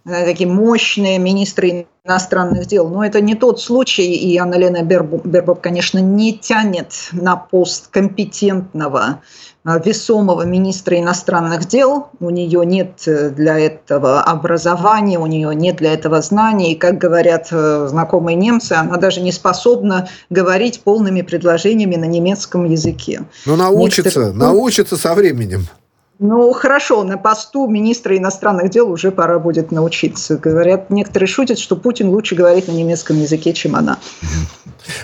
такие 0.04 0.48
мощные 0.48 1.18
министры 1.18 1.86
иностранных 2.04 2.66
дел. 2.66 2.88
Но 2.88 3.04
это 3.04 3.20
не 3.20 3.34
тот 3.34 3.60
случай, 3.60 4.14
и 4.14 4.36
Анна-Лена 4.36 4.82
Бербок, 4.82 5.60
конечно, 5.62 5.98
не 5.98 6.36
тянет 6.36 7.08
на 7.12 7.36
пост 7.36 7.88
компетентного 7.90 9.22
весомого 9.64 10.42
министра 10.42 10.98
иностранных 10.98 11.66
дел, 11.66 12.08
у 12.20 12.30
нее 12.30 12.66
нет 12.66 13.02
э, 13.06 13.30
для 13.30 13.58
этого 13.58 14.20
образования, 14.20 15.18
у 15.18 15.26
нее 15.26 15.54
нет 15.54 15.76
для 15.76 15.94
этого 15.94 16.20
знаний, 16.20 16.72
и, 16.72 16.74
как 16.76 16.98
говорят 16.98 17.48
э, 17.50 17.86
знакомые 17.88 18.36
немцы, 18.36 18.74
она 18.74 18.98
даже 18.98 19.20
не 19.20 19.32
способна 19.32 20.08
говорить 20.28 20.82
полными 20.82 21.22
предложениями 21.22 21.96
на 21.96 22.04
немецком 22.04 22.66
языке. 22.66 23.22
Но 23.46 23.56
научится, 23.56 24.20
Некоторые... 24.20 24.32
научится 24.34 24.96
со 24.96 25.14
временем. 25.14 25.66
Ну, 26.20 26.52
хорошо, 26.52 27.02
на 27.02 27.18
посту 27.18 27.66
министра 27.66 28.16
иностранных 28.16 28.70
дел 28.70 28.88
уже 28.88 29.10
пора 29.10 29.40
будет 29.40 29.72
научиться. 29.72 30.36
Говорят, 30.36 30.88
некоторые 30.88 31.26
шутят, 31.26 31.58
что 31.58 31.74
Путин 31.74 32.08
лучше 32.08 32.36
говорит 32.36 32.68
на 32.68 32.72
немецком 32.72 33.20
языке, 33.20 33.52
чем 33.52 33.74
она. 33.74 33.98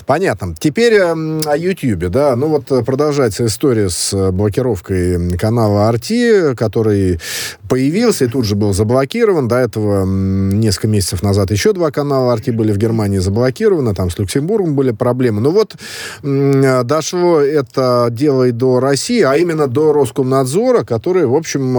Понятно. 0.07 0.55
Теперь 0.59 0.95
э, 0.95 1.41
о 1.47 1.57
YouTube, 1.57 2.11
да. 2.11 2.37
Ну 2.37 2.49
вот 2.49 2.71
э, 2.71 2.83
продолжается 2.83 3.47
история 3.47 3.89
с 3.89 4.13
э, 4.13 4.31
блокировкой 4.31 5.37
канала 5.39 5.91
RT, 5.93 6.55
который 6.55 7.21
появился 7.69 8.27
и 8.27 8.29
тут 8.29 8.45
же 8.45 8.57
был 8.57 8.73
заблокирован. 8.73 9.49
До 9.49 9.57
этого 9.57 10.05
несколько 10.05 10.89
месяцев 10.89 11.23
назад 11.23 11.51
еще 11.51 11.73
два 11.73 11.91
канала 11.91 12.37
RT 12.37 12.53
были 12.53 12.73
в 12.73 12.79
Германии 12.79 13.19
заблокированы, 13.19 13.95
там 13.95 14.11
с 14.11 14.19
Люксембургом 14.19 14.75
были 14.75 14.91
проблемы. 14.91 15.41
Ну 15.41 15.51
вот 15.51 15.77
дошло 16.23 17.41
это 17.41 18.09
дело 18.11 18.45
и 18.45 18.53
до 18.53 18.81
России, 18.81 19.23
а 19.23 19.37
именно 19.37 19.67
до 19.67 19.93
Роскомнадзора, 19.93 20.85
который, 20.85 21.00
в 21.07 21.35
общем, 21.35 21.77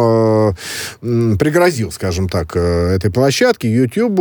э, 1.02 1.38
пригрозил, 1.38 1.92
скажем 1.92 2.30
так, 2.30 2.56
э, 2.56 2.96
этой 2.96 3.12
площадке, 3.12 3.72
YouTube, 3.72 4.20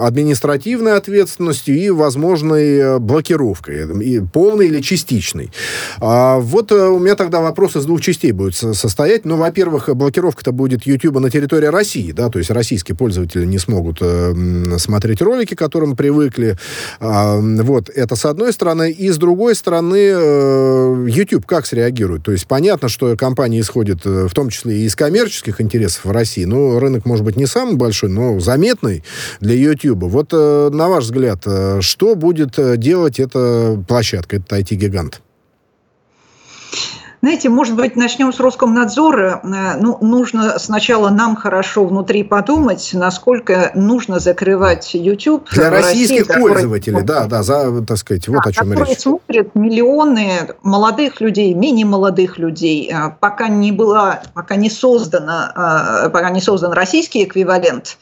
административной 0.00 0.96
ответственностью 0.96 1.76
и 1.76 1.90
возможной 1.90 2.76
э, 2.76 2.98
блокировкой, 2.98 4.02
и 4.02 4.20
полной 4.20 4.68
или 4.68 4.80
частичной. 4.80 5.50
А 6.00 6.38
вот 6.38 6.72
у 6.72 6.98
меня 6.98 7.14
тогда 7.14 7.40
вопрос 7.40 7.76
из 7.76 7.84
двух 7.84 8.00
частей 8.00 8.32
будет 8.32 8.54
состоять. 8.54 9.24
Ну, 9.24 9.36
во-первых, 9.36 9.94
блокировка-то 9.94 10.52
будет 10.52 10.86
YouTube 10.86 11.18
на 11.20 11.30
территории 11.30 11.66
России, 11.66 12.12
да, 12.12 12.28
то 12.28 12.38
есть 12.38 12.50
российские 12.50 12.96
пользователи 12.96 13.44
не 13.44 13.58
смогут 13.58 14.02
смотреть 14.78 15.22
ролики, 15.22 15.54
к 15.54 15.58
которым 15.58 15.96
привыкли. 15.96 16.56
А, 17.00 17.38
вот, 17.38 17.90
это 17.90 18.16
с 18.16 18.24
одной 18.24 18.52
стороны. 18.52 18.90
И 18.90 19.10
с 19.10 19.16
другой 19.16 19.54
стороны, 19.54 19.96
YouTube 21.08 21.46
как 21.46 21.66
среагирует? 21.66 22.24
То 22.24 22.32
есть 22.32 22.46
понятно, 22.46 22.88
что 22.88 23.16
компания 23.16 23.60
исходит 23.60 23.99
исходит 24.00 24.06
э, 24.06 24.28
в 24.28 24.34
том 24.34 24.50
числе 24.50 24.78
и 24.78 24.84
из 24.84 24.96
коммерческих 24.96 25.60
интересов 25.60 26.04
в 26.04 26.10
России. 26.10 26.44
Ну, 26.44 26.78
рынок, 26.78 27.06
может 27.06 27.24
быть, 27.24 27.36
не 27.36 27.46
самый 27.46 27.76
большой, 27.76 28.10
но 28.10 28.38
заметный 28.40 29.04
для 29.40 29.54
YouTube. 29.54 30.02
Вот, 30.04 30.30
э, 30.32 30.70
на 30.72 30.88
ваш 30.88 31.04
взгляд, 31.04 31.42
э, 31.46 31.80
что 31.80 32.14
будет 32.14 32.58
делать 32.78 33.20
эта 33.20 33.82
площадка, 33.88 34.36
этот 34.36 34.52
IT-гигант? 34.52 35.20
Знаете, 37.22 37.50
может 37.50 37.76
быть, 37.76 37.96
начнем 37.96 38.32
с 38.32 38.40
Роскомнадзора. 38.40 39.40
Э, 39.42 39.76
ну, 39.78 39.98
нужно 40.00 40.58
сначала 40.58 41.10
нам 41.10 41.36
хорошо 41.36 41.84
внутри 41.84 42.22
подумать, 42.22 42.90
насколько 42.94 43.72
нужно 43.74 44.20
закрывать 44.20 44.94
YouTube. 44.94 45.46
Для 45.50 45.68
российских 45.68 46.28
России, 46.28 46.40
пользователей, 46.40 47.00
который, 47.00 47.06
да, 47.06 47.26
да, 47.26 47.42
за, 47.42 47.84
так 47.84 47.98
сказать, 47.98 48.26
вот 48.28 48.40
да, 48.44 48.48
о 48.48 48.52
чем 48.52 48.72
речь. 48.72 48.98
смотрят 48.98 49.54
миллионы 49.54 50.48
молодых 50.62 51.20
людей, 51.20 51.52
менее 51.52 51.84
молодых 51.84 52.38
людей. 52.38 52.90
Э, 52.90 53.10
пока 53.20 53.48
не 53.48 53.70
была, 53.70 54.22
пока 54.32 54.56
не 54.56 54.70
создана, 54.70 56.04
э, 56.06 56.08
пока 56.08 56.30
не 56.30 56.40
создан 56.40 56.72
российский 56.72 57.24
эквивалент 57.24 57.98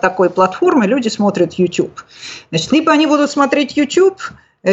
такой 0.00 0.30
платформы, 0.30 0.86
люди 0.86 1.08
смотрят 1.08 1.54
YouTube. 1.54 2.00
Значит, 2.50 2.72
либо 2.72 2.92
они 2.92 3.06
будут 3.06 3.30
смотреть 3.30 3.76
YouTube, 3.76 4.22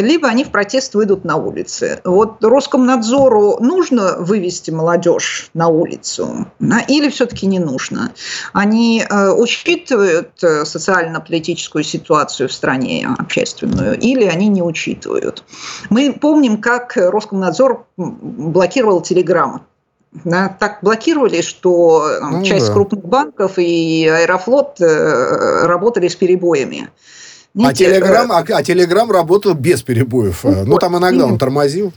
либо 0.00 0.28
они 0.28 0.44
в 0.44 0.50
протест 0.50 0.94
выйдут 0.94 1.24
на 1.24 1.36
улицы. 1.36 2.00
Вот 2.04 2.42
Роскомнадзору 2.42 3.58
нужно 3.60 4.16
вывести 4.18 4.70
молодежь 4.70 5.50
на 5.54 5.68
улицу 5.68 6.46
или 6.88 7.08
все-таки 7.10 7.46
не 7.46 7.58
нужно? 7.58 8.12
Они 8.52 9.04
э, 9.08 9.30
учитывают 9.30 10.42
э, 10.42 10.64
социально-политическую 10.64 11.84
ситуацию 11.84 12.48
в 12.48 12.52
стране, 12.52 13.08
общественную, 13.18 13.98
или 13.98 14.24
они 14.24 14.48
не 14.48 14.62
учитывают? 14.62 15.44
Мы 15.90 16.12
помним, 16.12 16.60
как 16.60 16.96
Роскомнадзор 16.96 17.86
блокировал 17.96 19.02
телеграммы 19.02 19.60
да, 20.24 20.54
так 20.60 20.80
блокировали, 20.82 21.40
что 21.40 22.18
ну, 22.20 22.42
часть 22.42 22.68
да. 22.68 22.72
крупных 22.74 23.04
банков 23.04 23.52
и 23.56 24.06
Аэрофлот 24.06 24.80
э, 24.80 25.66
работали 25.66 26.08
с 26.08 26.16
перебоями. 26.16 26.90
А 27.58 27.74
Телеграм, 27.74 28.32
а, 28.32 28.38
а 28.38 28.62
Телеграм 28.62 29.10
работал 29.10 29.54
без 29.54 29.82
перебоев. 29.82 30.44
Ну, 30.44 30.64
ну 30.64 30.78
там 30.78 30.96
иногда 30.96 31.26
он 31.26 31.38
тормозил. 31.38 31.92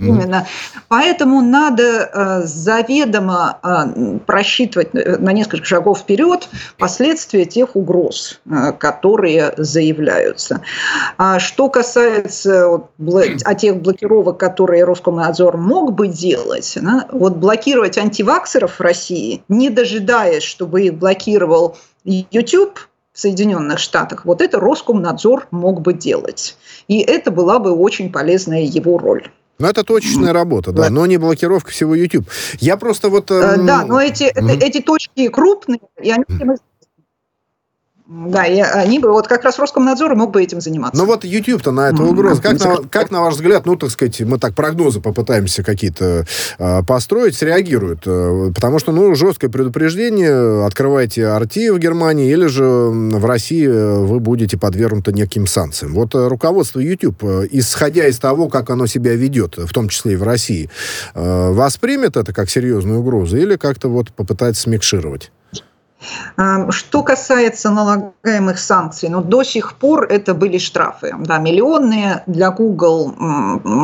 Именно. 0.00 0.46
Поэтому 0.88 1.42
надо 1.42 1.82
э, 1.82 2.42
заведомо 2.44 3.58
э, 3.62 4.18
просчитывать 4.26 4.88
э, 4.94 5.18
на 5.18 5.32
несколько 5.32 5.64
шагов 5.64 6.00
вперед 6.00 6.48
последствия 6.78 7.44
тех 7.44 7.76
угроз, 7.76 8.40
э, 8.46 8.72
которые 8.72 9.52
заявляются. 9.58 10.62
А 11.18 11.38
что 11.38 11.68
касается 11.68 12.68
вот, 12.68 12.90
бл- 12.98 13.42
а 13.44 13.54
тех 13.54 13.76
блокировок, 13.76 14.38
которые 14.38 14.84
Роскомнадзор 14.84 15.58
мог 15.58 15.92
бы 15.92 16.08
делать, 16.08 16.78
да, 16.80 17.06
вот 17.12 17.36
блокировать 17.36 17.98
антиваксеров 17.98 18.78
в 18.78 18.80
России, 18.80 19.42
не 19.48 19.68
дожидаясь, 19.68 20.42
чтобы 20.42 20.82
их 20.86 20.94
блокировал 20.94 21.76
YouTube, 22.04 22.80
в 23.12 23.18
Соединенных 23.18 23.78
Штатах, 23.78 24.24
вот 24.24 24.40
это 24.40 24.60
Роскомнадзор 24.60 25.48
мог 25.50 25.80
бы 25.80 25.92
делать. 25.92 26.56
И 26.88 27.00
это 27.00 27.30
была 27.30 27.58
бы 27.58 27.72
очень 27.72 28.12
полезная 28.12 28.62
его 28.62 28.98
роль. 28.98 29.30
Ну, 29.58 29.66
это 29.66 29.84
точечная 29.84 30.32
работа, 30.32 30.72
да, 30.72 30.88
но 30.88 31.04
не 31.04 31.18
блокировка 31.18 31.70
всего 31.70 31.94
YouTube. 31.94 32.26
Я 32.60 32.78
просто 32.78 33.10
вот... 33.10 33.30
Э, 33.30 33.58
да, 33.58 33.84
но 33.84 34.00
эти, 34.00 34.32
mm-hmm. 34.32 34.58
эти 34.62 34.80
точки 34.80 35.28
крупные, 35.28 35.80
и 36.02 36.10
они 36.10 36.24
да, 38.12 38.44
и 38.44 38.58
они 38.58 38.98
бы, 38.98 39.12
вот 39.12 39.28
как 39.28 39.44
раз 39.44 39.60
Роскомнадзор 39.60 40.16
мог 40.16 40.32
бы 40.32 40.42
этим 40.42 40.60
заниматься. 40.60 41.00
Но 41.00 41.06
вот 41.06 41.24
YouTube-то 41.24 41.70
на 41.70 41.90
это 41.90 42.02
угроза. 42.02 42.42
Как, 42.42 42.58
на, 42.58 42.76
как 42.78 43.10
на 43.12 43.20
ваш 43.20 43.34
взгляд, 43.34 43.66
ну, 43.66 43.76
так 43.76 43.90
сказать, 43.90 44.20
мы 44.22 44.36
так 44.40 44.56
прогнозы 44.56 45.00
попытаемся 45.00 45.62
какие-то 45.62 46.26
э, 46.58 46.82
построить, 46.82 47.36
среагируют? 47.36 48.00
Э, 48.06 48.50
потому 48.52 48.80
что, 48.80 48.90
ну, 48.90 49.14
жесткое 49.14 49.48
предупреждение, 49.48 50.66
открывайте 50.66 51.20
RT 51.20 51.72
в 51.72 51.78
Германии, 51.78 52.32
или 52.32 52.46
же 52.46 52.64
в 52.64 53.24
России 53.24 53.68
вы 53.68 54.18
будете 54.18 54.58
подвергнуты 54.58 55.12
неким 55.12 55.46
санкциям. 55.46 55.94
Вот 55.94 56.16
э, 56.16 56.26
руководство 56.26 56.80
YouTube, 56.80 57.22
э, 57.22 57.48
исходя 57.52 58.08
из 58.08 58.18
того, 58.18 58.48
как 58.48 58.70
оно 58.70 58.88
себя 58.88 59.14
ведет, 59.14 59.56
в 59.56 59.72
том 59.72 59.88
числе 59.88 60.14
и 60.14 60.16
в 60.16 60.24
России, 60.24 60.68
э, 61.14 61.50
воспримет 61.52 62.16
это 62.16 62.32
как 62.32 62.50
серьезную 62.50 62.98
угрозу 62.98 63.36
или 63.36 63.54
как-то 63.54 63.88
вот 63.88 64.12
попытается 64.12 64.62
смикшировать? 64.62 65.30
Что 66.70 67.02
касается 67.02 67.70
налагаемых 67.70 68.58
санкций, 68.58 69.08
ну, 69.08 69.22
до 69.22 69.42
сих 69.42 69.74
пор 69.74 70.04
это 70.04 70.34
были 70.34 70.58
штрафы. 70.58 71.14
Да, 71.18 71.38
миллионные. 71.38 72.22
Для 72.26 72.50
Google 72.50 73.14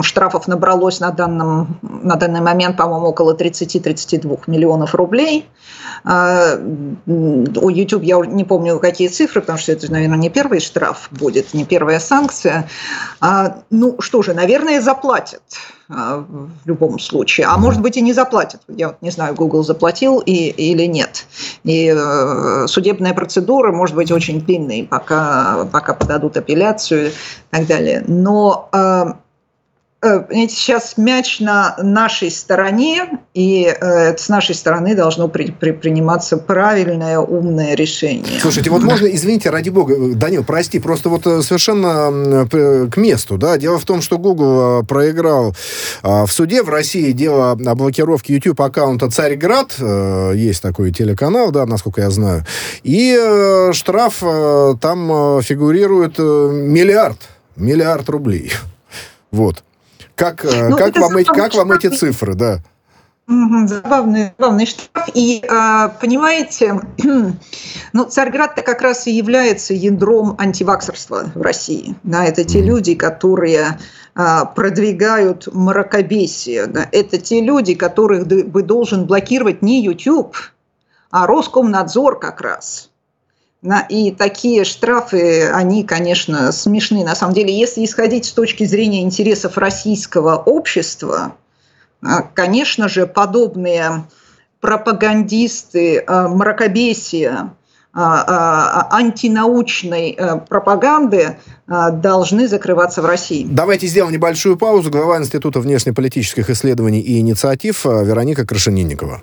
штрафов 0.03 0.49
набралось 0.49 1.01
на, 1.01 1.11
данном, 1.11 1.79
на 1.83 2.17
данный 2.17 2.41
момент, 2.41 2.77
по-моему, 2.77 3.09
около 3.09 3.35
30-32 3.35 4.41
миллионов 4.47 4.95
рублей. 4.95 5.49
У 6.05 7.69
YouTube 7.69 8.03
я 8.03 8.19
не 8.25 8.45
помню, 8.45 8.79
какие 8.79 9.09
цифры, 9.09 9.41
потому 9.41 9.59
что 9.59 9.73
это, 9.73 9.91
наверное, 9.93 10.19
не 10.19 10.31
первый 10.31 10.61
штраф 10.61 11.09
будет, 11.11 11.53
не 11.55 11.65
первая 11.65 12.01
санкция. 12.01 12.69
А, 13.21 13.59
ну 13.71 14.01
что 14.01 14.23
же, 14.23 14.33
наверное, 14.35 14.81
заплатят. 14.81 15.43
А, 15.89 16.19
в 16.19 16.67
любом 16.67 16.99
случае. 16.99 17.47
А 17.47 17.57
может 17.59 17.81
быть 17.81 17.97
и 17.97 18.01
не 18.01 18.13
заплатят. 18.13 18.61
Я 18.69 18.89
вот 18.89 18.97
не 19.03 19.11
знаю, 19.11 19.35
Google 19.35 19.63
заплатил 19.63 20.19
и, 20.19 20.33
или 20.33 20.85
нет. 20.85 21.27
И 21.63 21.95
э, 21.97 22.67
судебная 22.67 23.15
процедура 23.15 23.71
может 23.71 23.95
быть 23.95 24.11
очень 24.11 24.41
длинной, 24.41 24.87
пока, 24.91 25.65
пока 25.71 25.95
подадут 25.95 26.37
апелляцию 26.37 27.11
и 27.11 27.13
так 27.51 27.67
далее. 27.69 28.03
Но 28.09 28.69
э, 28.73 29.13
понимаете, 30.01 30.55
сейчас 30.55 30.99
мяч 30.99 31.41
на 31.41 31.77
нашей 31.83 32.31
стороне, 32.31 33.19
и 33.35 33.65
э, 33.65 34.17
с 34.17 34.29
нашей 34.29 34.55
стороны 34.55 34.95
должно 34.95 35.29
при, 35.29 35.51
при, 35.51 35.73
приниматься 35.73 36.37
правильное, 36.37 37.19
умное 37.19 37.75
решение. 37.75 38.41
Слушайте, 38.41 38.71
вот 38.71 38.83
можно, 38.83 39.07
извините, 39.07 39.51
ради 39.51 39.71
бога, 39.71 39.97
Данил, 40.15 40.45
прости, 40.45 40.79
просто 40.79 41.09
вот 41.09 41.27
э, 41.27 41.43
совершенно 41.43 42.47
к 42.47 42.97
месту, 42.97 43.39
да, 43.39 43.57
дело 43.57 43.79
в 43.79 43.85
том, 43.85 44.03
что 44.03 44.19
Google 44.19 44.85
проиграл 44.85 45.55
в 46.03 46.29
суде 46.29 46.63
в 46.63 46.69
России 46.69 47.13
дело 47.13 47.53
о 47.53 47.75
блокировке 47.75 48.35
YouTube 48.35 48.61
аккаунта 48.61 49.11
«Царьград», 49.11 49.75
есть 50.35 50.63
такой 50.63 50.93
телеканал, 50.93 51.51
да, 51.51 51.67
насколько 51.67 52.03
я 52.03 52.11
знаю, 52.11 52.45
и 52.83 53.71
штраф 53.73 54.19
там 54.81 55.43
фигурирует 55.43 56.19
миллиард, 56.19 57.19
миллиард 57.57 58.09
рублей. 58.09 58.53
Вот. 59.33 59.65
Как, 60.17 60.45
э, 60.47 60.69
ну, 60.71 60.77
как, 60.79 60.97
вам, 60.97 61.17
эти, 61.19 61.27
как 61.27 61.55
вам 61.55 61.73
эти 61.73 61.89
цифры, 61.89 62.35
да? 62.35 62.61
Забавный, 63.29 64.33
забавный 64.39 64.67
штраф. 64.67 65.11
И, 65.15 65.45
а, 65.49 65.89
понимаете, 65.89 66.81
ну, 67.93 68.05
Царьград-то 68.05 68.63
как 68.63 68.81
раз 68.81 69.07
и 69.07 69.11
является 69.11 69.75
ядром 69.75 70.37
антиваксерства 70.39 71.31
в 71.35 71.43
России. 71.43 71.97
Да, 72.03 72.25
это 72.25 72.45
те 72.45 72.63
люди, 72.63 72.95
которые 72.95 73.79
а, 74.15 74.47
продвигают 74.47 75.53
мракобесие. 75.53 76.67
Да, 76.67 76.89
это 76.93 77.19
те 77.19 77.43
люди, 77.43 77.75
которых 77.75 78.27
бы 78.27 78.63
должен 78.63 79.05
блокировать 79.05 79.61
не 79.61 79.83
YouTube, 79.83 80.35
а 81.11 81.27
Роскомнадзор 81.27 82.19
как 82.19 82.41
раз. 82.41 82.91
И 83.89 84.13
такие 84.13 84.65
штрафы, 84.65 85.49
они, 85.49 85.83
конечно, 85.83 86.53
смешны. 86.53 87.05
На 87.05 87.15
самом 87.15 87.35
деле, 87.35 87.57
если 87.59 87.85
исходить 87.85 88.27
с 88.27 88.33
точки 88.33 88.65
зрения 88.65 89.03
интересов 89.03 89.59
российского 89.59 90.37
общества, 90.37 91.35
а, 92.03 92.23
конечно 92.23 92.89
же, 92.89 93.07
подобные 93.07 94.05
пропагандисты 94.61 96.05
а, 96.07 96.29
мракобесия, 96.29 97.55
а, 97.99 98.89
антинаучной 98.91 100.19
пропаганды 100.51 101.39
должны 101.67 102.47
закрываться 102.47 103.01
в 103.01 103.07
России. 103.07 103.47
Давайте 103.49 103.87
сделаем 103.87 104.13
небольшую 104.13 104.59
паузу. 104.59 104.91
Глава 104.91 105.17
Института 105.17 105.61
внешнеполитических 105.61 106.51
исследований 106.51 107.01
и 107.01 107.19
инициатив 107.21 107.87
Вероника 107.87 108.47
Крашенинникова. 108.47 109.23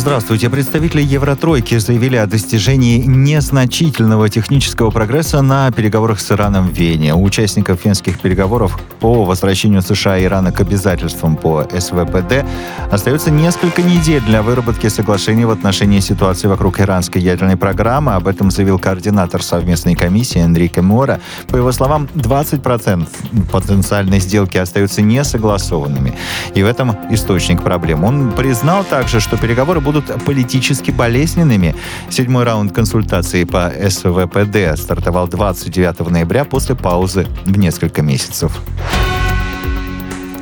Здравствуйте. 0.00 0.48
Представители 0.48 1.02
Евротройки 1.02 1.76
заявили 1.76 2.16
о 2.16 2.26
достижении 2.26 3.02
незначительного 3.04 4.30
технического 4.30 4.90
прогресса 4.90 5.42
на 5.42 5.70
переговорах 5.72 6.20
с 6.20 6.32
Ираном 6.32 6.70
в 6.70 6.72
Вене. 6.72 7.14
У 7.14 7.22
участников 7.22 7.84
венских 7.84 8.18
переговоров 8.18 8.80
по 8.98 9.26
возвращению 9.26 9.82
США 9.82 10.16
и 10.16 10.24
Ирана 10.24 10.52
к 10.52 10.60
обязательствам 10.62 11.36
по 11.36 11.68
СВПД 11.78 12.46
остается 12.90 13.30
несколько 13.30 13.82
недель 13.82 14.22
для 14.22 14.40
выработки 14.40 14.88
соглашений 14.88 15.44
в 15.44 15.50
отношении 15.50 16.00
ситуации 16.00 16.48
вокруг 16.48 16.80
иранской 16.80 17.20
ядерной 17.20 17.58
программы. 17.58 18.14
Об 18.14 18.26
этом 18.26 18.50
заявил 18.50 18.78
координатор 18.78 19.42
совместной 19.42 19.96
комиссии 19.96 20.40
Энрике 20.40 20.80
Мора. 20.80 21.20
По 21.48 21.56
его 21.56 21.72
словам, 21.72 22.08
20% 22.14 23.06
потенциальной 23.52 24.20
сделки 24.20 24.56
остаются 24.56 25.02
несогласованными. 25.02 26.16
И 26.54 26.62
в 26.62 26.66
этом 26.66 26.96
источник 27.10 27.62
проблем. 27.62 28.04
Он 28.04 28.32
признал 28.32 28.82
также, 28.82 29.20
что 29.20 29.36
переговоры 29.36 29.80
будут 29.80 29.89
политически 30.24 30.90
болезненными. 30.90 31.74
Седьмой 32.08 32.44
раунд 32.44 32.72
консультаций 32.72 33.46
по 33.46 33.70
СВПД 33.70 34.78
стартовал 34.78 35.28
29 35.28 36.10
ноября 36.10 36.44
после 36.44 36.74
паузы 36.74 37.26
в 37.44 37.58
несколько 37.58 38.02
месяцев. 38.02 38.52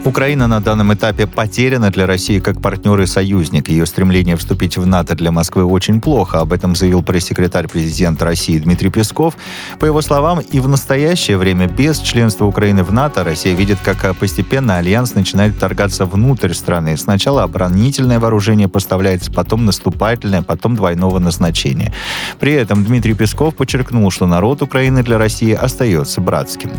Украина 0.05 0.47
на 0.47 0.61
данном 0.61 0.95
этапе 0.95 1.27
потеряна 1.27 1.91
для 1.91 2.07
России 2.07 2.39
как 2.39 2.63
партнер 2.63 3.01
и 3.01 3.07
союзник. 3.07 3.69
Ее 3.69 3.85
стремление 3.85 4.37
вступить 4.37 4.79
в 4.79 4.87
НАТО 4.87 5.15
для 5.15 5.33
Москвы 5.33 5.65
очень 5.65 6.01
плохо. 6.01 6.41
Об 6.41 6.53
этом 6.53 6.75
заявил 6.75 7.03
пресс-секретарь 7.03 7.69
президента 7.69 8.25
России 8.25 8.59
Дмитрий 8.59 8.91
Песков. 8.91 9.37
По 9.79 9.85
его 9.85 10.01
словам, 10.01 10.41
и 10.41 10.61
в 10.61 10.69
настоящее 10.69 11.37
время 11.37 11.67
без 11.67 11.99
членства 11.99 12.47
Украины 12.47 12.85
в 12.85 12.93
НАТО 12.93 13.23
Россия 13.25 13.55
видит, 13.55 13.79
как 13.85 14.17
постепенно 14.17 14.77
Альянс 14.77 15.15
начинает 15.15 15.55
вторгаться 15.55 16.07
внутрь 16.07 16.55
страны. 16.55 16.97
Сначала 16.97 17.43
оборонительное 17.43 18.21
вооружение 18.21 18.69
поставляется, 18.69 19.31
потом 19.33 19.67
наступательное, 19.67 20.43
потом 20.43 20.77
двойного 20.77 21.19
назначения. 21.19 21.93
При 22.39 22.53
этом 22.53 22.85
Дмитрий 22.85 23.15
Песков 23.15 23.57
подчеркнул, 23.57 24.11
что 24.11 24.27
народ 24.27 24.63
Украины 24.63 25.03
для 25.03 25.19
России 25.19 25.53
остается 25.53 26.21
братским. 26.21 26.71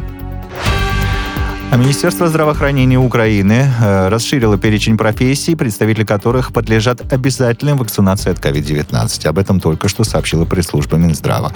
А 1.71 1.77
Министерство 1.77 2.27
здравоохранения 2.27 2.97
Украины 2.97 3.71
э, 3.79 4.07
расширило 4.07 4.57
перечень 4.57 4.97
профессий, 4.97 5.53
представители 5.53 6.03
которых 6.03 6.51
подлежат 6.51 7.13
обязательной 7.13 7.75
вакцинации 7.75 8.31
от 8.31 8.39
COVID-19. 8.39 9.27
Об 9.27 9.37
этом 9.37 9.59
только 9.59 9.87
что 9.87 10.03
сообщила 10.03 10.45
пресс-служба 10.45 10.97
Минздрава. 10.97 11.53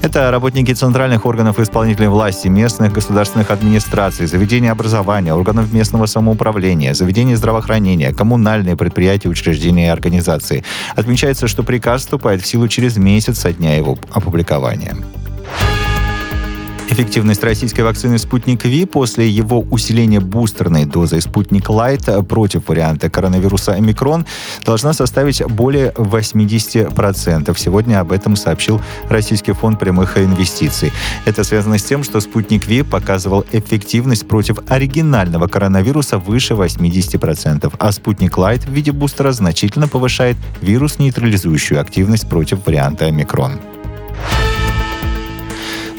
Это 0.00 0.30
работники 0.30 0.72
центральных 0.72 1.26
органов 1.26 1.58
исполнительной 1.58 2.08
власти, 2.08 2.46
местных 2.46 2.92
государственных 2.92 3.50
администраций, 3.50 4.26
заведения 4.26 4.70
образования, 4.70 5.34
органов 5.34 5.72
местного 5.72 6.06
самоуправления, 6.06 6.94
заведения 6.94 7.36
здравоохранения, 7.36 8.12
коммунальные 8.12 8.76
предприятия, 8.76 9.28
учреждения 9.28 9.86
и 9.86 9.90
организации. 9.90 10.62
Отмечается, 10.94 11.48
что 11.48 11.64
приказ 11.64 12.02
вступает 12.02 12.42
в 12.42 12.46
силу 12.46 12.68
через 12.68 12.96
месяц 12.96 13.40
со 13.40 13.52
дня 13.52 13.76
его 13.76 13.98
опубликования. 14.12 14.96
Эффективность 16.90 17.44
российской 17.44 17.82
вакцины 17.82 18.16
«Спутник 18.18 18.64
Ви» 18.64 18.86
после 18.86 19.28
его 19.28 19.60
усиления 19.60 20.20
бустерной 20.20 20.86
дозой 20.86 21.20
«Спутник 21.20 21.68
Лайт» 21.68 22.08
против 22.26 22.68
варианта 22.68 23.10
коронавируса 23.10 23.72
«Омикрон» 23.74 24.24
должна 24.64 24.94
составить 24.94 25.44
более 25.44 25.90
80%. 25.90 27.58
Сегодня 27.58 28.00
об 28.00 28.10
этом 28.10 28.36
сообщил 28.36 28.80
Российский 29.10 29.52
фонд 29.52 29.78
прямых 29.78 30.16
инвестиций. 30.16 30.90
Это 31.26 31.44
связано 31.44 31.76
с 31.78 31.84
тем, 31.84 32.02
что 32.02 32.20
«Спутник 32.20 32.66
Ви» 32.66 32.82
показывал 32.82 33.44
эффективность 33.52 34.26
против 34.26 34.58
оригинального 34.68 35.46
коронавируса 35.46 36.16
выше 36.16 36.54
80%, 36.54 37.70
а 37.78 37.92
«Спутник 37.92 38.38
Лайт» 38.38 38.64
в 38.64 38.72
виде 38.72 38.92
бустера 38.92 39.32
значительно 39.32 39.88
повышает 39.88 40.38
вирус-нейтрализующую 40.62 41.80
активность 41.80 42.28
против 42.30 42.66
варианта 42.66 43.04
«Омикрон». 43.04 43.60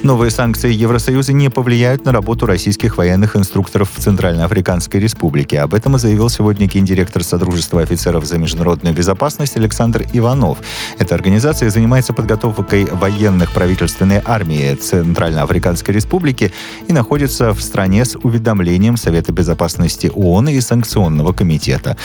Новые 0.03 0.31
санкции 0.31 0.71
Евросоюза 0.71 1.33
не 1.33 1.49
повлияют 1.49 2.05
на 2.05 2.13
работу 2.13 2.45
российских 2.45 2.97
военных 2.97 3.35
инструкторов 3.35 3.89
в 3.93 4.01
Центральноафриканской 4.01 5.01
Республике. 5.01 5.59
Об 5.59 5.73
этом 5.73 5.97
заявил 5.97 6.29
сегодня 6.29 6.67
гендиректор 6.67 7.21
Содружества 7.21 7.81
офицеров 7.81 8.23
за 8.23 8.37
международную 8.37 8.95
безопасность 8.95 9.57
Александр 9.57 10.05
Иванов. 10.13 10.59
Эта 10.99 11.15
организация 11.15 11.69
занимается 11.69 12.13
подготовкой 12.13 12.85
военных 12.85 13.51
правительственной 13.51 14.21
армии 14.23 14.73
Центральноафриканской 14.73 15.93
Республики 15.93 16.53
и 16.87 16.93
находится 16.93 17.53
в 17.53 17.61
стране 17.61 18.05
с 18.05 18.15
уведомлением 18.15 18.95
Совета 18.95 19.33
безопасности 19.33 20.09
ООН 20.13 20.49
и 20.49 20.61
санкционного 20.61 21.33
комитета. 21.33 21.97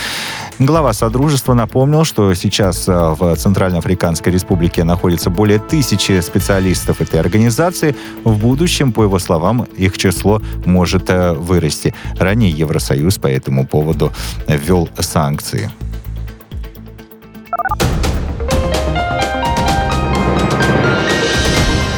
Глава 0.59 0.92
Содружества 0.94 1.54
напомнил, 1.54 2.04
что 2.04 2.35
сейчас 2.35 2.88
э, 2.88 2.92
в 2.92 3.37
Центральноафриканской 3.37 4.33
Республике 4.33 4.83
находится 4.83 5.30
более 5.30 5.59
тысячи 5.59 6.20
специалистов 6.20 7.00
этой 7.00 7.20
организации, 7.20 7.84
санкции, 7.85 7.94
в 8.25 8.38
будущем, 8.38 8.92
по 8.92 9.03
его 9.03 9.18
словам, 9.18 9.66
их 9.77 9.99
число 9.99 10.40
может 10.64 11.11
э, 11.11 11.33
вырасти. 11.33 11.94
Ранее 12.18 12.51
Евросоюз 12.51 13.18
по 13.18 13.27
этому 13.27 13.66
поводу 13.66 14.12
ввел 14.49 14.88
санкции. 14.99 15.70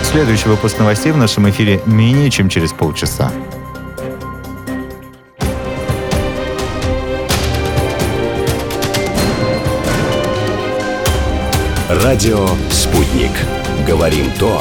Следующий 0.03 0.49
выпуск 0.49 0.79
новостей 0.79 1.13
в 1.13 1.17
нашем 1.17 1.49
эфире 1.51 1.81
менее 1.87 2.31
чем 2.31 2.49
через 2.49 2.73
полчаса. 2.73 3.31
Радио 11.89 12.49
«Спутник». 12.71 13.33
Говорим 13.87 14.27
то, 14.39 14.61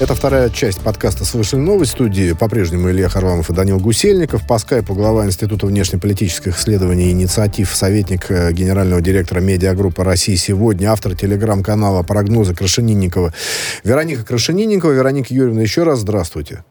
Это 0.00 0.14
вторая 0.14 0.48
часть 0.48 0.80
подкаста 0.80 1.26
«Слышали 1.26 1.60
новость» 1.60 1.92
студии. 1.92 2.32
По-прежнему 2.32 2.90
Илья 2.90 3.10
Харламов 3.10 3.50
и 3.50 3.52
Данил 3.52 3.78
Гусельников. 3.78 4.46
По 4.46 4.56
скайпу 4.56 4.94
глава 4.94 5.26
Института 5.26 5.66
внешнеполитических 5.66 6.58
исследований 6.58 7.08
и 7.08 7.10
инициатив, 7.10 7.68
советник 7.76 8.30
э, 8.30 8.50
генерального 8.52 9.02
директора 9.02 9.40
медиагруппы 9.40 10.02
России 10.02 10.36
сегодня, 10.36 10.90
автор 10.90 11.14
телеграм-канала 11.14 12.02
«Прогнозы» 12.02 12.54
Крашенинникова. 12.54 13.34
Вероника 13.84 14.24
Крашенинникова. 14.24 14.92
Вероника 14.92 15.34
Юрьевна, 15.34 15.60
еще 15.60 15.82
раз 15.82 15.98
здравствуйте. 15.98 16.64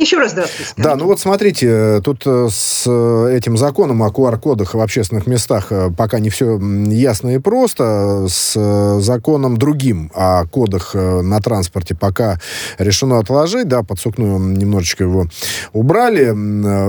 Еще 0.00 0.16
раз 0.16 0.30
здравствуйте. 0.30 0.72
Да, 0.78 0.96
ну 0.96 1.04
вот 1.04 1.20
смотрите, 1.20 2.00
тут 2.02 2.22
э, 2.24 2.48
с 2.50 2.84
э, 2.86 3.36
этим 3.36 3.58
законом 3.58 4.02
о 4.02 4.08
QR-кодах 4.08 4.72
в 4.72 4.80
общественных 4.80 5.26
местах 5.26 5.66
э, 5.68 5.90
пока 5.94 6.20
не 6.20 6.30
все 6.30 6.58
ясно 6.58 7.34
и 7.34 7.38
просто. 7.38 8.24
С 8.26 8.98
законом 9.00 9.58
другим 9.58 10.10
о 10.14 10.46
кодах 10.46 10.94
на 10.94 11.38
транспорте 11.40 11.94
пока 11.94 12.40
решено 12.78 13.18
отложить, 13.18 13.68
да, 13.68 13.82
под 13.82 14.00
сукно 14.00 14.38
немножечко 14.38 15.04
его 15.04 15.26
убрали, 15.74 16.30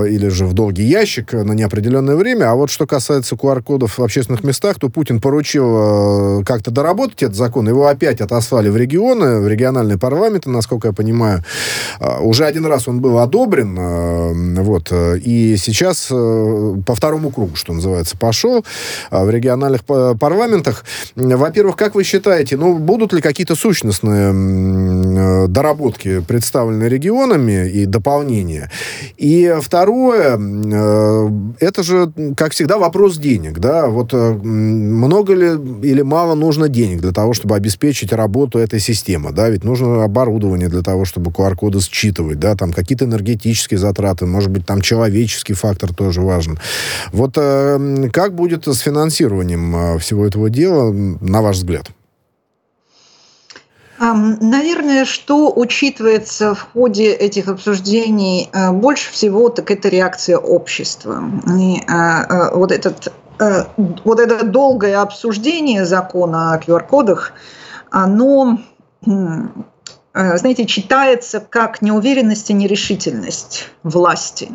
или 0.08 0.28
же 0.28 0.46
в 0.46 0.54
долгий 0.54 0.84
ящик 0.84 1.34
на 1.34 1.52
неопределенное 1.52 2.16
время. 2.16 2.50
А 2.50 2.54
вот 2.54 2.70
что 2.70 2.86
касается 2.86 3.34
QR-кодов 3.34 3.98
в 3.98 4.02
общественных 4.02 4.42
местах, 4.42 4.78
то 4.78 4.88
Путин 4.88 5.20
поручил 5.20 6.42
как-то 6.44 6.70
доработать 6.70 7.22
этот 7.24 7.36
закон. 7.36 7.68
Его 7.68 7.88
опять 7.88 8.22
отослали 8.22 8.70
в 8.70 8.76
регионы, 8.78 9.40
в 9.40 9.48
региональные 9.48 9.98
парламенты, 9.98 10.48
насколько 10.48 10.88
я 10.88 10.94
понимаю. 10.94 11.44
Уже 12.20 12.46
один 12.46 12.64
раз 12.64 12.88
он 12.88 13.01
был 13.02 13.18
одобрен, 13.18 13.76
э, 13.78 14.62
вот, 14.62 14.88
э, 14.90 15.18
и 15.18 15.56
сейчас 15.58 16.08
э, 16.10 16.74
по 16.86 16.94
второму 16.94 17.30
кругу, 17.30 17.56
что 17.56 17.74
называется, 17.74 18.16
пошел 18.16 18.64
в 19.10 19.28
региональных 19.28 19.84
парламентах. 19.84 20.84
Во-первых, 21.16 21.76
как 21.76 21.94
вы 21.94 22.04
считаете, 22.04 22.56
ну, 22.56 22.78
будут 22.78 23.12
ли 23.12 23.20
какие-то 23.20 23.56
сущностные 23.56 25.48
доработки 25.48 26.20
представлены 26.20 26.84
регионами 26.84 27.68
и 27.68 27.84
дополнения? 27.84 28.70
И 29.16 29.54
второе, 29.60 30.38
это 31.58 31.82
же, 31.82 32.12
как 32.36 32.52
всегда, 32.52 32.78
вопрос 32.78 33.18
денег, 33.18 33.58
да, 33.58 33.88
вот 33.88 34.12
много 34.12 35.34
ли 35.34 35.48
или 35.82 36.02
мало 36.02 36.34
нужно 36.34 36.68
денег 36.68 37.00
для 37.00 37.12
того, 37.12 37.32
чтобы 37.32 37.56
обеспечить 37.56 38.12
работу 38.12 38.58
этой 38.58 38.78
системы, 38.78 39.32
да, 39.32 39.48
ведь 39.48 39.64
нужно 39.64 40.04
оборудование 40.04 40.68
для 40.68 40.82
того, 40.82 41.04
чтобы 41.04 41.32
QR-коды 41.32 41.80
считывать, 41.80 42.38
да, 42.38 42.54
там 42.54 42.72
какие 42.72 42.91
какие-то 42.92 43.04
энергетические 43.06 43.78
затраты, 43.78 44.26
может 44.26 44.50
быть, 44.50 44.66
там 44.66 44.82
человеческий 44.82 45.54
фактор 45.54 45.94
тоже 45.94 46.20
важен. 46.20 46.58
Вот 47.12 47.32
э, 47.36 48.08
как 48.12 48.34
будет 48.34 48.66
с 48.66 48.78
финансированием 48.80 49.74
э, 49.76 49.98
всего 49.98 50.26
этого 50.26 50.50
дела, 50.50 50.92
на 50.92 51.40
ваш 51.40 51.56
взгляд? 51.56 51.86
Наверное, 53.98 55.04
что 55.04 55.52
учитывается 55.54 56.54
в 56.54 56.68
ходе 56.72 57.12
этих 57.12 57.48
обсуждений 57.48 58.50
э, 58.52 58.72
больше 58.72 59.10
всего, 59.10 59.48
так 59.48 59.70
это 59.70 59.88
реакция 59.88 60.36
общества. 60.36 61.22
И 61.58 61.80
э, 61.80 62.54
вот, 62.54 62.72
этот, 62.72 63.12
вот 64.04 64.20
это 64.20 64.44
долгое 64.44 65.00
обсуждение 65.00 65.86
закона 65.86 66.52
о 66.52 66.58
QR-кодах, 66.58 67.32
оно 67.90 68.58
знаете, 70.14 70.66
читается 70.66 71.40
как 71.40 71.82
неуверенность 71.82 72.50
и 72.50 72.52
нерешительность 72.52 73.70
власти. 73.82 74.50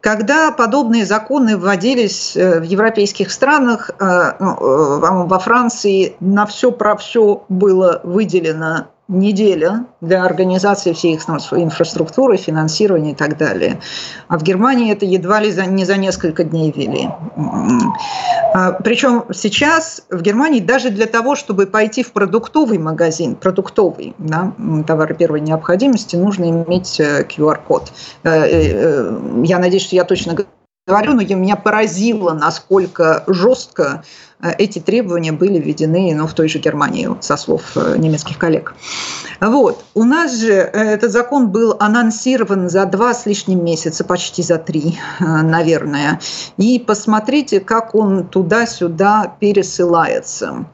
Когда 0.00 0.52
подобные 0.52 1.04
законы 1.04 1.56
вводились 1.56 2.36
э, 2.36 2.60
в 2.60 2.62
европейских 2.62 3.32
странах, 3.32 3.90
э, 3.98 4.32
ну, 4.38 5.26
во 5.26 5.38
Франции 5.40 6.14
на 6.20 6.46
все 6.46 6.70
про 6.70 6.96
все 6.96 7.44
было 7.48 8.00
выделено 8.04 8.88
неделя 9.08 9.86
для 10.02 10.22
организации 10.24 10.92
всей 10.92 11.14
их 11.14 11.22
инфраструктуры, 11.28 12.36
финансирования 12.36 13.12
и 13.12 13.14
так 13.14 13.38
далее. 13.38 13.80
А 14.28 14.38
в 14.38 14.42
Германии 14.42 14.92
это 14.92 15.06
едва 15.06 15.40
ли 15.40 15.50
за, 15.50 15.64
не 15.64 15.84
за 15.84 15.96
несколько 15.96 16.44
дней 16.44 16.70
вели. 16.70 17.08
А, 18.54 18.72
причем 18.72 19.24
сейчас 19.32 20.02
в 20.10 20.20
Германии 20.20 20.60
даже 20.60 20.90
для 20.90 21.06
того, 21.06 21.36
чтобы 21.36 21.66
пойти 21.66 22.02
в 22.02 22.12
продуктовый 22.12 22.78
магазин, 22.78 23.34
продуктовый, 23.34 24.14
да, 24.18 24.52
товары 24.86 25.14
первой 25.14 25.40
необходимости, 25.40 26.16
нужно 26.16 26.50
иметь 26.50 27.00
QR-код. 27.00 27.92
Э, 28.24 28.30
э, 28.30 28.72
э, 28.74 29.42
я 29.44 29.58
надеюсь, 29.58 29.84
что 29.84 29.96
я 29.96 30.04
точно 30.04 30.36
говорю, 30.88 31.14
но 31.14 31.22
меня 31.22 31.56
поразило, 31.56 32.32
насколько 32.32 33.22
жестко 33.26 34.02
Э, 34.40 34.52
эти 34.58 34.78
требования 34.78 35.32
были 35.32 35.58
введены 35.58 36.14
ну, 36.14 36.26
в 36.26 36.34
той 36.34 36.48
же 36.48 36.58
Германии, 36.58 37.08
со 37.20 37.36
слов 37.36 37.62
э, 37.76 37.96
немецких 37.98 38.38
коллег. 38.38 38.74
Вот. 39.40 39.84
У 39.94 40.04
нас 40.04 40.34
же 40.36 40.52
э, 40.52 40.94
этот 40.94 41.10
закон 41.10 41.48
был 41.48 41.76
анонсирован 41.78 42.68
за 42.68 42.86
два 42.86 43.14
с 43.14 43.26
лишним 43.26 43.64
месяца, 43.64 44.04
почти 44.04 44.42
за 44.42 44.58
три, 44.58 44.98
наверное. 45.20 46.20
И 46.56 46.78
посмотрите, 46.78 47.60
как 47.60 47.94
он 47.94 48.26
туда-сюда 48.26 49.36
пересылается. 49.40 50.66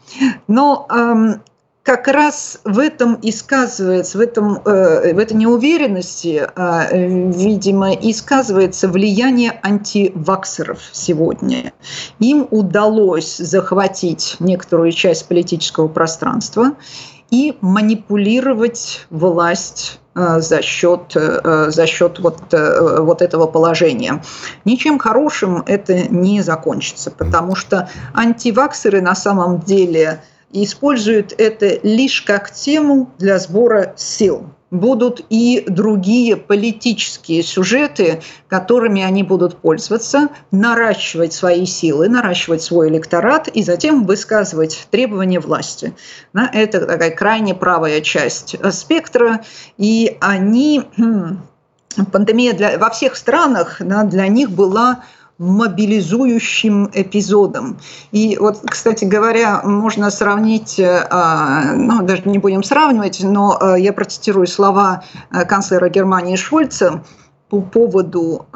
Но 0.48 0.87
эм, 0.90 1.42
как 1.84 2.08
раз 2.08 2.60
в 2.64 2.78
этом 2.78 3.14
и 3.16 3.30
сказывается, 3.30 4.16
в, 4.16 4.20
этом, 4.22 4.56
э, 4.64 5.12
в 5.12 5.18
этой 5.18 5.34
неуверенности, 5.36 6.48
э, 6.56 7.28
видимо, 7.30 7.92
и 7.92 8.14
сказывается 8.14 8.88
влияние 8.88 9.60
антиваксеров 9.62 10.80
сегодня. 10.92 11.74
Им 12.20 12.48
удалось 12.50 13.36
захватить 13.36 14.36
некоторую 14.40 14.92
часть 14.92 15.28
политического 15.28 15.88
пространства 15.88 16.72
и 17.30 17.58
манипулировать 17.60 19.06
власть 19.10 20.00
э, 20.14 20.40
за 20.40 20.62
счет, 20.62 21.14
за 21.14 21.86
счет 21.86 22.18
вот, 22.18 22.38
вот 22.50 23.20
этого 23.20 23.46
положения. 23.46 24.22
Ничем 24.64 24.98
хорошим 24.98 25.62
это 25.66 26.08
не 26.08 26.40
закончится, 26.40 27.10
потому 27.10 27.54
что 27.54 27.90
антиваксеры 28.14 29.02
на 29.02 29.14
самом 29.14 29.60
деле– 29.60 30.22
и 30.54 30.64
используют 30.64 31.34
это 31.36 31.80
лишь 31.82 32.22
как 32.22 32.52
тему 32.52 33.10
для 33.18 33.38
сбора 33.38 33.92
сил. 33.96 34.50
Будут 34.70 35.24
и 35.28 35.64
другие 35.68 36.36
политические 36.36 37.42
сюжеты, 37.42 38.22
которыми 38.48 39.02
они 39.02 39.24
будут 39.24 39.56
пользоваться, 39.56 40.28
наращивать 40.52 41.32
свои 41.32 41.66
силы, 41.66 42.08
наращивать 42.08 42.62
свой 42.62 42.88
электорат 42.88 43.48
и 43.48 43.62
затем 43.62 44.04
высказывать 44.04 44.86
требования 44.90 45.40
власти. 45.40 45.92
Это 46.32 46.86
такая 46.86 47.10
крайне 47.10 47.54
правая 47.54 48.00
часть 48.00 48.56
спектра, 48.72 49.44
и 49.76 50.16
они 50.20 50.84
пандемия 52.12 52.52
для, 52.52 52.78
во 52.78 52.90
всех 52.90 53.16
странах 53.16 53.76
да, 53.80 54.04
для 54.04 54.28
них 54.28 54.50
была 54.50 55.02
мобилизующим 55.44 56.90
эпизодом. 56.92 57.78
И 58.12 58.37
вот, 58.40 58.61
кстати 58.66 59.04
говоря, 59.04 59.62
можно 59.62 60.11
сравнить, 60.11 60.78
э, 60.78 61.07
а, 61.11 61.74
ну, 61.74 62.02
даже 62.02 62.22
не 62.24 62.38
будем 62.38 62.62
сравнивать, 62.62 63.20
но 63.22 63.59
э, 63.61 63.80
я 63.80 63.92
процитирую 63.92 64.46
слова 64.46 65.04
э, 65.30 65.44
канцлера 65.44 65.88
Германии 65.88 66.37
Шольца 66.37 67.02
по 67.48 67.61
поводу 67.61 68.46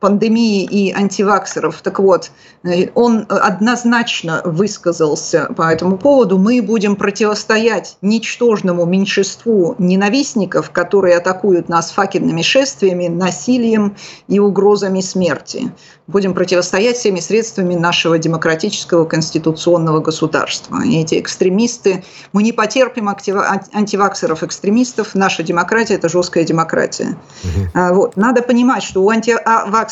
пандемии 0.00 0.64
и 0.64 0.92
антиваксеров. 0.92 1.80
Так 1.82 1.98
вот, 1.98 2.30
э, 2.64 2.88
он 2.94 3.26
однозначно 3.28 4.42
высказался 4.44 5.48
по 5.56 5.72
этому 5.72 5.96
поводу. 5.96 6.36
Мы 6.38 6.60
будем 6.60 6.96
противостоять 6.96 7.96
ничтожному 8.02 8.84
меньшинству 8.84 9.74
ненавистников, 9.78 10.70
которые 10.70 11.16
атакуют 11.16 11.70
нас 11.70 11.90
факельными 11.90 12.42
шествиями, 12.42 13.08
насилием 13.08 13.96
и 14.28 14.38
угрозами 14.38 15.00
смерти. 15.00 15.72
Будем 16.06 16.34
противостоять 16.34 16.96
всеми 16.96 17.20
средствами 17.20 17.74
нашего 17.74 18.18
демократического 18.18 19.06
конституционного 19.06 20.00
государства. 20.00 20.82
И 20.84 21.00
эти 21.00 21.18
экстремисты, 21.18 22.04
мы 22.32 22.42
не 22.42 22.52
потерпим 22.52 23.08
антиваксеров-экстремистов. 23.08 25.14
Наша 25.14 25.42
демократия– 25.42 25.94
это 25.96 26.08
жесткая 26.08 26.44
демократия. 26.44 27.16
Угу. 27.42 27.94
Вот. 27.94 28.16
Надо 28.16 28.42
понимать, 28.42 28.84
что 28.84 29.02
у 29.02 29.10
антиваксеров 29.10 29.85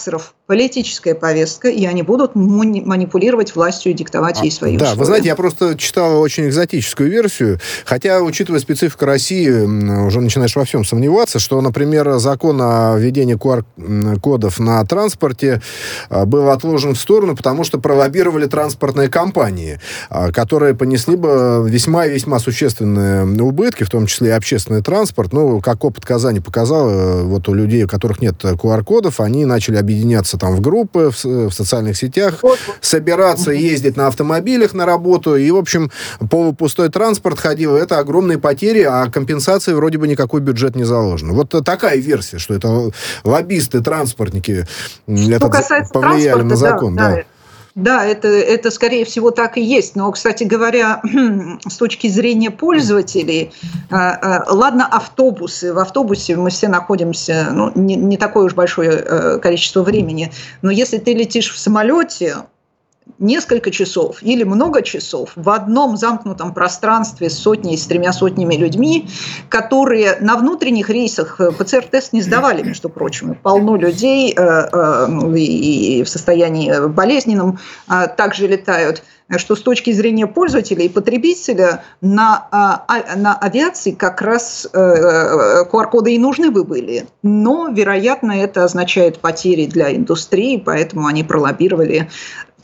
политическая 0.46 1.14
повестка, 1.14 1.68
и 1.68 1.86
они 1.86 2.02
будут 2.02 2.34
манипулировать 2.34 3.54
властью 3.54 3.92
и 3.92 3.94
диктовать 3.94 4.42
ей 4.42 4.50
свои 4.50 4.76
Да, 4.76 4.84
условия. 4.86 4.98
вы 4.98 5.04
знаете, 5.06 5.28
я 5.28 5.36
просто 5.36 5.76
читал 5.76 6.20
очень 6.20 6.48
экзотическую 6.48 7.10
версию, 7.10 7.60
хотя, 7.86 8.20
учитывая 8.20 8.60
специфику 8.60 9.06
России, 9.06 9.48
уже 9.48 10.20
начинаешь 10.20 10.54
во 10.54 10.64
всем 10.64 10.84
сомневаться, 10.84 11.38
что, 11.38 11.60
например, 11.60 12.18
закон 12.18 12.60
о 12.60 12.96
введении 12.98 13.36
QR-кодов 13.36 14.58
на 14.58 14.84
транспорте 14.84 15.62
а, 16.10 16.26
был 16.26 16.50
отложен 16.50 16.94
в 16.94 16.98
сторону, 16.98 17.36
потому 17.36 17.64
что 17.64 17.78
пролоббировали 17.78 18.46
транспортные 18.46 19.08
компании, 19.08 19.80
а, 20.10 20.30
которые 20.30 20.74
понесли 20.74 21.16
бы 21.16 21.64
весьма 21.66 22.06
и 22.06 22.14
весьма 22.14 22.38
существенные 22.38 23.24
убытки, 23.42 23.84
в 23.84 23.90
том 23.90 24.06
числе 24.06 24.28
и 24.28 24.32
общественный 24.32 24.82
транспорт. 24.82 25.32
Ну, 25.32 25.60
как 25.60 25.84
опыт 25.84 26.04
Казани 26.04 26.40
показал, 26.40 26.88
э, 26.90 27.22
вот 27.22 27.48
у 27.48 27.54
людей, 27.54 27.84
у 27.84 27.88
которых 27.88 28.20
нет 28.20 28.34
QR-кодов, 28.42 29.20
они 29.20 29.44
начали 29.44 29.76
объединяться 29.84 30.38
там 30.38 30.56
в 30.56 30.60
группы, 30.60 31.10
в, 31.10 31.24
в 31.24 31.52
социальных 31.52 31.96
сетях, 31.96 32.42
собираться 32.80 33.50
ездить 33.50 33.96
на 33.96 34.08
автомобилях 34.08 34.74
на 34.74 34.86
работу, 34.86 35.36
и, 35.36 35.50
в 35.50 35.56
общем, 35.56 35.90
полупустой 36.30 36.88
транспорт 36.88 37.38
ходил, 37.38 37.76
это 37.76 37.98
огромные 37.98 38.38
потери, 38.38 38.82
а 38.82 39.10
компенсации 39.10 39.72
вроде 39.72 39.98
бы 39.98 40.08
никакой 40.08 40.40
бюджет 40.40 40.74
не 40.74 40.84
заложен. 40.84 41.32
Вот 41.32 41.54
такая 41.64 41.98
версия, 41.98 42.38
что 42.38 42.54
это 42.54 42.90
лоббисты, 43.24 43.80
транспортники 43.80 44.66
что 45.06 45.32
это 45.32 45.88
повлияли 45.92 46.42
на 46.42 46.56
закон. 46.56 46.96
Да, 46.96 47.10
да. 47.10 47.22
Да, 47.74 48.04
это, 48.04 48.28
это 48.28 48.70
скорее 48.70 49.04
всего 49.04 49.32
так 49.32 49.58
и 49.58 49.62
есть. 49.62 49.96
Но, 49.96 50.10
кстати 50.12 50.44
говоря, 50.44 51.02
с 51.66 51.76
точки 51.76 52.06
зрения 52.06 52.52
пользователей, 52.52 53.52
а, 53.90 54.44
а, 54.46 54.52
ладно, 54.52 54.86
автобусы. 54.86 55.74
В 55.74 55.78
автобусе 55.80 56.36
мы 56.36 56.50
все 56.50 56.68
находимся 56.68 57.48
ну, 57.52 57.72
не, 57.74 57.96
не 57.96 58.16
такое 58.16 58.44
уж 58.44 58.54
большое 58.54 58.92
э, 58.92 59.38
количество 59.40 59.82
времени. 59.82 60.30
Но 60.62 60.70
если 60.70 60.98
ты 60.98 61.14
летишь 61.14 61.52
в 61.52 61.58
самолете, 61.58 62.36
несколько 63.18 63.70
часов 63.70 64.22
или 64.22 64.44
много 64.44 64.82
часов 64.82 65.32
в 65.36 65.50
одном 65.50 65.96
замкнутом 65.96 66.52
пространстве 66.52 67.30
с 67.30 67.38
сотней, 67.38 67.76
с 67.78 67.86
тремя 67.86 68.12
сотнями 68.12 68.56
людьми, 68.56 69.08
которые 69.48 70.16
на 70.20 70.36
внутренних 70.36 70.90
рейсах 70.90 71.40
э, 71.40 71.50
ПЦР-тест 71.52 72.12
не 72.12 72.22
сдавали, 72.22 72.62
между 72.62 72.88
прочим. 72.88 73.34
Полно 73.34 73.76
людей 73.76 74.34
э, 74.36 74.42
э, 74.42 75.38
и 75.38 76.02
в 76.02 76.08
состоянии 76.08 76.88
болезненном 76.88 77.58
также 78.16 78.46
летают 78.46 79.02
что 79.38 79.56
с 79.56 79.62
точки 79.62 79.90
зрения 79.90 80.26
пользователя 80.26 80.84
и 80.84 80.88
потребителя 80.90 81.82
на, 82.02 82.46
а, 82.50 82.84
на 83.16 83.34
авиации 83.34 83.92
как 83.92 84.20
раз 84.20 84.68
QR-коды 84.70 86.14
и 86.14 86.18
нужны 86.18 86.50
бы 86.50 86.62
были. 86.62 87.06
Но, 87.22 87.68
вероятно, 87.68 88.32
это 88.32 88.64
означает 88.64 89.20
потери 89.20 89.64
для 89.64 89.96
индустрии, 89.96 90.62
поэтому 90.62 91.06
они 91.06 91.24
пролоббировали 91.24 92.10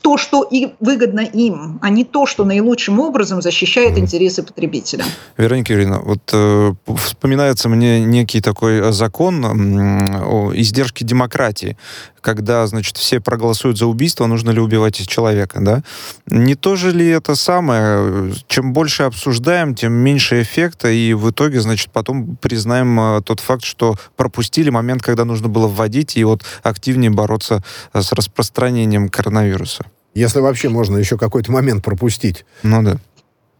то, 0.03 0.17
что 0.17 0.43
и 0.43 0.75
выгодно 0.81 1.21
им, 1.21 1.79
а 1.83 1.91
не 1.91 2.05
то, 2.05 2.27
что 2.27 2.45
наилучшим 2.45 3.01
образом 3.01 3.43
защищает 3.43 3.99
интересы 3.99 4.43
потребителя. 4.43 5.05
Вероника 5.37 5.73
Юрьевна, 5.73 6.01
вот 6.01 6.21
э, 6.33 6.73
вспоминается 6.97 7.69
мне 7.69 8.01
некий 8.01 8.41
такой 8.41 8.81
э, 8.81 8.93
закон 8.93 9.45
э, 9.45 10.25
о 10.25 10.53
издержке 10.55 11.05
демократии, 11.05 11.77
когда, 12.21 12.67
значит, 12.67 12.97
все 12.97 13.21
проголосуют 13.21 13.79
за 13.79 13.87
убийство, 13.87 14.27
нужно 14.27 14.51
ли 14.51 14.61
убивать 14.61 15.07
человека, 15.09 15.59
да? 15.61 15.83
Не 16.27 16.55
то 16.55 16.77
же 16.77 16.93
ли 16.93 17.09
это 17.09 17.35
самое? 17.35 18.33
Чем 18.47 18.73
больше 18.73 19.05
обсуждаем, 19.05 19.75
тем 19.75 19.93
меньше 19.93 20.43
эффекта, 20.43 20.91
и 20.91 21.15
в 21.15 21.31
итоге, 21.31 21.61
значит, 21.61 21.91
потом 21.93 22.37
признаем 22.37 22.99
э, 23.01 23.23
тот 23.23 23.41
факт, 23.41 23.65
что 23.65 23.97
пропустили 24.17 24.71
момент, 24.71 25.03
когда 25.03 25.25
нужно 25.25 25.49
было 25.49 25.69
вводить 25.69 26.17
и 26.17 26.25
вот 26.25 26.43
активнее 26.63 27.11
бороться 27.11 27.63
э, 27.93 28.03
с 28.03 28.13
распространением 28.13 29.09
коронавируса. 29.09 29.87
Если 30.15 30.41
вообще 30.41 30.69
можно 30.69 30.97
еще 30.97 31.17
какой-то 31.17 31.53
момент 31.53 31.85
пропустить. 31.85 32.45
Ну 32.63 32.83
да. 32.83 32.97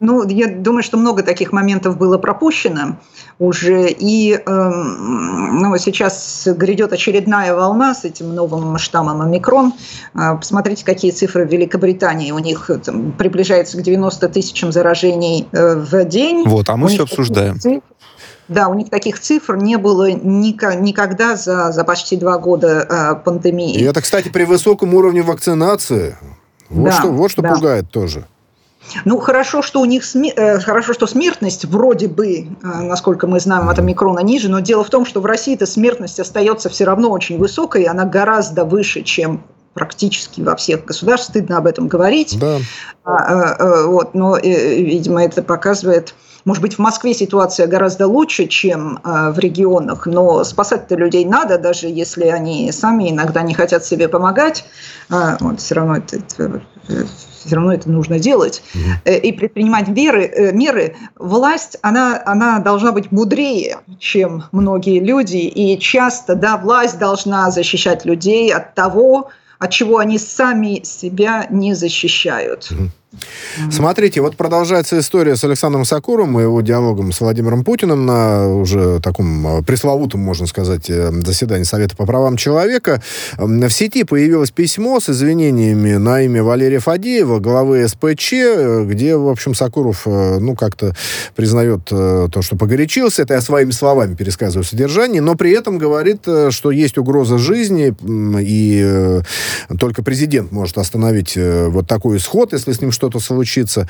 Ну, 0.01 0.27
я 0.27 0.47
думаю, 0.49 0.83
что 0.83 0.97
много 0.97 1.23
таких 1.23 1.53
моментов 1.53 1.99
было 1.99 2.17
пропущено 2.17 2.99
уже. 3.39 3.91
И 3.91 4.33
э, 4.33 4.41
ну, 4.47 5.77
сейчас 5.77 6.49
грядет 6.57 6.95
очередная 6.95 7.55
волна 7.55 7.95
с 7.95 8.07
этим 8.07 8.35
новым 8.35 8.79
штаммом 8.79 9.21
омикрон. 9.21 9.75
Э, 10.15 10.37
посмотрите, 10.39 10.87
какие 10.87 11.11
цифры 11.11 11.47
в 11.47 11.53
Великобритании. 11.53 12.33
У 12.33 12.39
них 12.39 12.71
там, 12.83 13.13
приближается 13.13 13.77
к 13.77 13.83
90 13.83 14.27
тысячам 14.31 14.73
заражений 14.73 15.47
э, 15.53 15.75
в 15.77 16.05
день. 16.07 16.45
Вот, 16.47 16.71
а 16.71 16.79
мы 16.79 16.89
все 16.89 17.03
обсуждаем. 17.03 17.59
Да, 18.49 18.69
у 18.69 18.75
них 18.75 18.89
таких 18.89 19.21
цифр 19.21 19.57
не 19.57 19.77
было 19.77 20.11
никогда 20.11 21.37
за, 21.37 21.73
за 21.73 21.85
почти 21.85 22.17
два 22.17 22.39
года 22.39 22.87
э, 22.89 23.15
пандемии. 23.23 23.75
И 23.75 23.85
это, 23.85 24.01
кстати, 24.01 24.29
при 24.31 24.45
высоком 24.45 24.95
уровне 24.95 25.23
вакцинации. 25.23 26.17
Вот 26.71 26.85
да, 26.85 26.93
что, 26.93 27.09
вот 27.09 27.31
что 27.31 27.43
да. 27.43 27.55
пугает 27.55 27.91
тоже. 27.91 28.27
Ну, 29.05 29.19
хорошо, 29.19 29.63
что 29.63 29.81
у 29.81 29.85
них 29.85 30.05
сми... 30.05 30.33
Э, 30.35 30.59
хорошо, 30.59 30.95
что 30.95 31.07
смертность 31.07 31.65
вроде 31.65 32.09
бы, 32.09 32.39
э, 32.39 32.45
насколько 32.63 33.27
мы 33.27 33.39
знаем, 33.41 33.69
от 33.69 33.79
омикрона 33.79 34.21
ниже, 34.21 34.49
но 34.49 34.61
дело 34.61 34.85
в 34.85 34.91
том, 34.91 35.05
что 35.05 35.21
в 35.21 35.27
России 35.27 35.55
эта 35.55 35.67
смертность 35.67 36.19
остается 36.19 36.69
все 36.69 36.85
равно 36.85 37.11
очень 37.11 37.39
высокой, 37.39 37.83
и 37.83 37.87
она 37.87 38.05
гораздо 38.05 38.65
выше, 38.65 39.03
чем 39.03 39.43
практически 39.75 40.41
во 40.41 40.57
всех 40.57 40.85
государствах. 40.85 41.31
Стыдно 41.31 41.59
об 41.59 41.67
этом 41.67 41.89
говорить. 41.89 42.39
Да. 42.41 42.59
А, 43.05 43.17
а, 43.17 43.87
вот, 43.87 44.15
но, 44.15 44.37
видимо, 44.39 45.23
это 45.23 45.43
показывает 45.43 46.15
может 46.45 46.63
быть, 46.63 46.75
в 46.75 46.79
Москве 46.79 47.15
ситуация 47.15 47.67
гораздо 47.67 48.07
лучше, 48.07 48.47
чем 48.47 49.01
в 49.05 49.39
регионах, 49.39 50.07
но 50.07 50.45
спасать-то 50.45 50.95
людей 50.95 51.25
надо, 51.25 51.59
даже 51.59 51.87
если 51.87 52.27
они 52.27 52.71
сами 52.73 53.11
иногда 53.11 53.43
не 53.43 53.55
хотят 53.55 53.85
себе 53.85 54.09
помогать. 54.09 54.65
А, 55.09 55.37
вот, 55.41 55.61
все 55.61 55.75
равно 55.75 55.97
это, 55.97 56.17
это 56.17 56.61
все 57.45 57.57
равно 57.57 57.73
это 57.73 57.91
нужно 57.91 58.19
делать, 58.19 58.63
mm-hmm. 58.75 59.21
и 59.21 59.33
предпринимать 59.33 59.89
меры, 59.89 60.25
э, 60.25 60.53
меры, 60.53 60.97
власть, 61.19 61.79
она, 61.83 62.23
она 62.27 62.59
должна 62.59 62.93
быть 62.93 63.11
мудрее, 63.11 63.79
чем 63.99 64.45
многие 64.53 65.01
люди, 65.01 65.39
и 65.39 65.79
часто, 65.79 66.35
да, 66.35 66.57
власть 66.57 66.99
должна 66.99 67.51
защищать 67.51 68.05
людей 68.05 68.53
от 68.53 68.75
того, 68.75 69.31
от 69.59 69.71
чего 69.71 69.99
они 69.99 70.19
сами 70.19 70.83
себя 70.85 71.47
не 71.51 71.75
защищают. 71.75 72.71
Mm-hmm. 72.71 72.89
Смотрите, 73.71 74.21
вот 74.21 74.37
продолжается 74.37 74.99
история 75.01 75.35
с 75.35 75.43
Александром 75.43 75.85
Сакуровым 75.85 76.39
и 76.39 76.43
его 76.43 76.61
диалогом 76.61 77.11
с 77.11 77.21
Владимиром 77.21 77.65
Путиным 77.65 78.07
на 78.07 78.49
уже 78.49 79.01
таком 79.01 79.59
э, 79.59 79.63
пресловутом, 79.63 80.21
можно 80.21 80.47
сказать, 80.47 80.89
э, 80.89 81.11
заседании 81.25 81.65
Совета 81.65 81.97
по 81.97 82.07
правам 82.07 82.37
человека. 82.37 83.03
В 83.37 83.71
сети 83.71 84.05
появилось 84.05 84.53
письмо 84.53 85.01
с 85.01 85.11
извинениями 85.11 85.95
на 85.95 86.23
имя 86.23 86.45
Валерия 86.45 86.79
Фадеева, 86.79 87.41
главы 87.41 87.87
СПЧ, 87.89 88.33
где, 88.85 89.17
в 89.17 89.29
общем, 89.29 89.55
Сакуров, 89.55 90.03
э, 90.07 90.39
ну, 90.39 90.55
как-то 90.55 90.95
признает 91.35 91.85
то, 91.87 92.43
что 92.43 92.57
погорячился. 92.57 93.23
Это 93.23 93.35
я 93.35 93.41
своими 93.41 93.73
словами 93.73 94.15
пересказываю 94.15 94.65
содержание, 94.65 95.21
но 95.21 95.35
при 95.35 95.51
этом 95.51 95.79
говорит, 95.79 96.27
что 96.51 96.71
есть 96.71 96.97
угроза 96.97 97.39
жизни, 97.39 97.95
и 98.41 99.21
только 99.79 100.03
президент 100.03 100.53
может 100.53 100.79
остановить 100.79 101.37
вот 101.37 101.89
такой 101.89 102.19
исход, 102.19 102.53
если 102.53 102.73
с 102.73 102.81
ним 102.81 102.93
что-то 103.01 103.19
случится. 103.19 103.89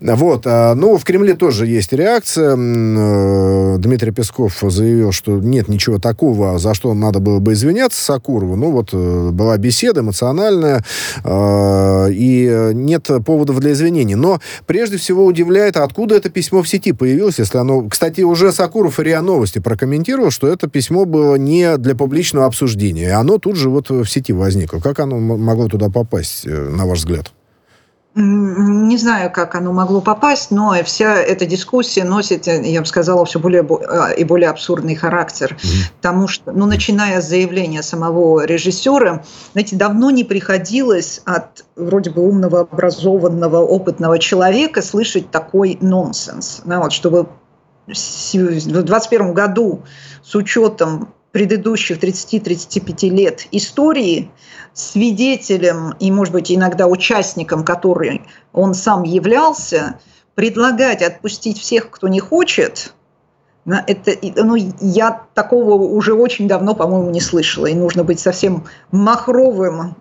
Вот. 0.00 0.42
А, 0.46 0.74
ну, 0.76 0.96
в 0.96 1.02
Кремле 1.02 1.34
тоже 1.34 1.66
есть 1.66 1.92
реакция. 1.92 2.56
Э, 2.56 3.76
Дмитрий 3.78 4.12
Песков 4.12 4.62
заявил, 4.62 5.10
что 5.10 5.32
нет 5.38 5.66
ничего 5.66 5.98
такого, 5.98 6.60
за 6.60 6.72
что 6.72 6.94
надо 6.94 7.18
было 7.18 7.40
бы 7.40 7.54
извиняться 7.54 8.00
Сакурову. 8.00 8.54
Ну, 8.54 8.70
вот 8.70 8.90
э, 8.92 9.30
была 9.32 9.58
беседа 9.58 10.00
эмоциональная, 10.00 10.84
э, 11.24 12.08
и 12.12 12.70
нет 12.72 13.10
поводов 13.26 13.58
для 13.58 13.72
извинений. 13.72 14.14
Но 14.14 14.40
прежде 14.66 14.96
всего 14.96 15.26
удивляет, 15.26 15.76
откуда 15.76 16.14
это 16.14 16.30
письмо 16.30 16.62
в 16.62 16.68
сети 16.68 16.92
появилось, 16.92 17.40
если 17.40 17.58
оно... 17.58 17.88
Кстати, 17.88 18.20
уже 18.20 18.52
Сакуров 18.52 19.00
и 19.00 19.02
РИА 19.02 19.22
Новости 19.22 19.58
прокомментировал, 19.58 20.30
что 20.30 20.46
это 20.46 20.68
письмо 20.68 21.04
было 21.04 21.34
не 21.34 21.76
для 21.78 21.96
публичного 21.96 22.46
обсуждения. 22.46 23.14
Оно 23.14 23.38
тут 23.38 23.56
же 23.56 23.70
вот 23.70 23.90
в 23.90 24.06
сети 24.06 24.32
возникло. 24.32 24.78
Как 24.78 25.00
оно 25.00 25.18
могло 25.18 25.66
туда 25.66 25.88
попасть, 25.88 26.46
на 26.46 26.86
ваш 26.86 26.98
взгляд? 26.98 27.32
Не 28.14 28.98
знаю, 28.98 29.32
как 29.32 29.54
оно 29.54 29.72
могло 29.72 30.02
попасть, 30.02 30.50
но 30.50 30.74
вся 30.84 31.14
эта 31.14 31.46
дискуссия 31.46 32.04
носит, 32.04 32.46
я 32.46 32.80
бы 32.80 32.86
сказала, 32.86 33.24
все 33.24 33.38
более 33.38 33.62
а, 33.62 34.10
и 34.10 34.22
более 34.24 34.50
абсурдный 34.50 34.94
характер. 34.94 35.56
Потому 35.96 36.28
что, 36.28 36.52
ну, 36.52 36.66
начиная 36.66 37.22
с 37.22 37.28
заявления 37.28 37.82
самого 37.82 38.44
режиссера, 38.44 39.24
знаете, 39.52 39.76
давно 39.76 40.10
не 40.10 40.24
приходилось 40.24 41.22
от 41.24 41.64
вроде 41.74 42.10
бы 42.10 42.22
умного, 42.28 42.60
образованного, 42.60 43.58
опытного 43.58 44.18
человека 44.18 44.82
слышать 44.82 45.30
такой 45.30 45.78
нонсенс. 45.80 46.60
Да, 46.66 46.80
вот, 46.80 46.92
чтобы 46.92 47.28
в 47.86 48.32
2021 48.32 49.32
году 49.32 49.84
с 50.22 50.34
учетом 50.34 51.14
предыдущих 51.32 51.98
30-35 51.98 53.08
лет 53.08 53.46
истории 53.50 54.30
свидетелем 54.74 55.94
и, 55.98 56.10
может 56.10 56.32
быть, 56.32 56.52
иногда 56.52 56.86
участником, 56.86 57.64
который 57.64 58.22
он 58.52 58.74
сам 58.74 59.02
являлся, 59.02 59.98
предлагать 60.34 61.02
отпустить 61.02 61.58
всех, 61.58 61.90
кто 61.90 62.08
не 62.08 62.20
хочет, 62.20 62.94
это, 63.64 64.12
ну, 64.42 64.56
я 64.56 65.24
такого 65.34 65.74
уже 65.74 66.14
очень 66.14 66.48
давно, 66.48 66.74
по-моему, 66.74 67.10
не 67.10 67.20
слышала. 67.20 67.66
И 67.66 67.74
нужно 67.74 68.02
быть 68.02 68.18
совсем 68.18 68.64
махровым, 68.90 69.96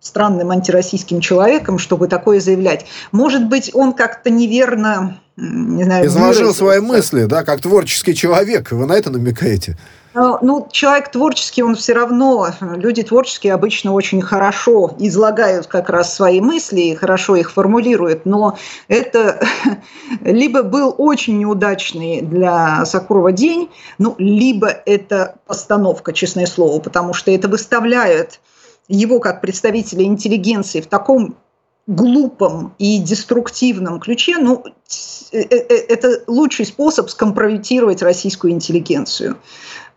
странным 0.00 0.50
антироссийским 0.50 1.20
человеком, 1.20 1.78
чтобы 1.78 2.08
такое 2.08 2.40
заявлять. 2.40 2.86
Может 3.12 3.48
быть, 3.48 3.70
он 3.74 3.92
как-то 3.92 4.30
неверно 4.30 5.20
не 5.36 5.84
знаю, 5.84 6.06
изложил 6.06 6.54
свои 6.54 6.80
мысли, 6.80 7.24
да, 7.24 7.44
как 7.44 7.60
творческий 7.60 8.14
человек. 8.14 8.72
Вы 8.72 8.86
на 8.86 8.94
это 8.94 9.10
намекаете? 9.10 9.78
Ну, 10.12 10.66
человек 10.72 11.12
творческий, 11.12 11.62
он 11.62 11.76
все 11.76 11.92
равно, 11.92 12.48
люди 12.60 13.04
творческие 13.04 13.54
обычно 13.54 13.92
очень 13.92 14.20
хорошо 14.20 14.92
излагают 14.98 15.68
как 15.68 15.88
раз 15.88 16.14
свои 16.14 16.40
мысли 16.40 16.80
и 16.80 16.94
хорошо 16.96 17.36
их 17.36 17.52
формулируют, 17.52 18.26
но 18.26 18.58
это 18.88 19.40
либо 20.20 20.64
был 20.64 20.92
очень 20.98 21.38
неудачный 21.38 22.22
для 22.22 22.84
Сакурова 22.86 23.30
день, 23.30 23.70
ну, 23.98 24.16
либо 24.18 24.66
это 24.68 25.36
постановка, 25.46 26.12
честное 26.12 26.46
слово, 26.46 26.80
потому 26.80 27.12
что 27.12 27.30
это 27.30 27.46
выставляет 27.46 28.40
его 28.88 29.20
как 29.20 29.40
представителя 29.40 30.04
интеллигенции 30.04 30.80
в 30.80 30.88
таком 30.88 31.36
глупом 31.86 32.74
и 32.78 32.98
деструктивном 32.98 34.00
ключе, 34.00 34.38
ну, 34.38 34.64
э, 35.32 35.40
э, 35.40 35.56
э, 35.68 35.74
это 35.88 36.22
лучший 36.26 36.66
способ 36.66 37.10
скомпрометировать 37.10 38.02
российскую 38.02 38.52
интеллигенцию. 38.52 39.36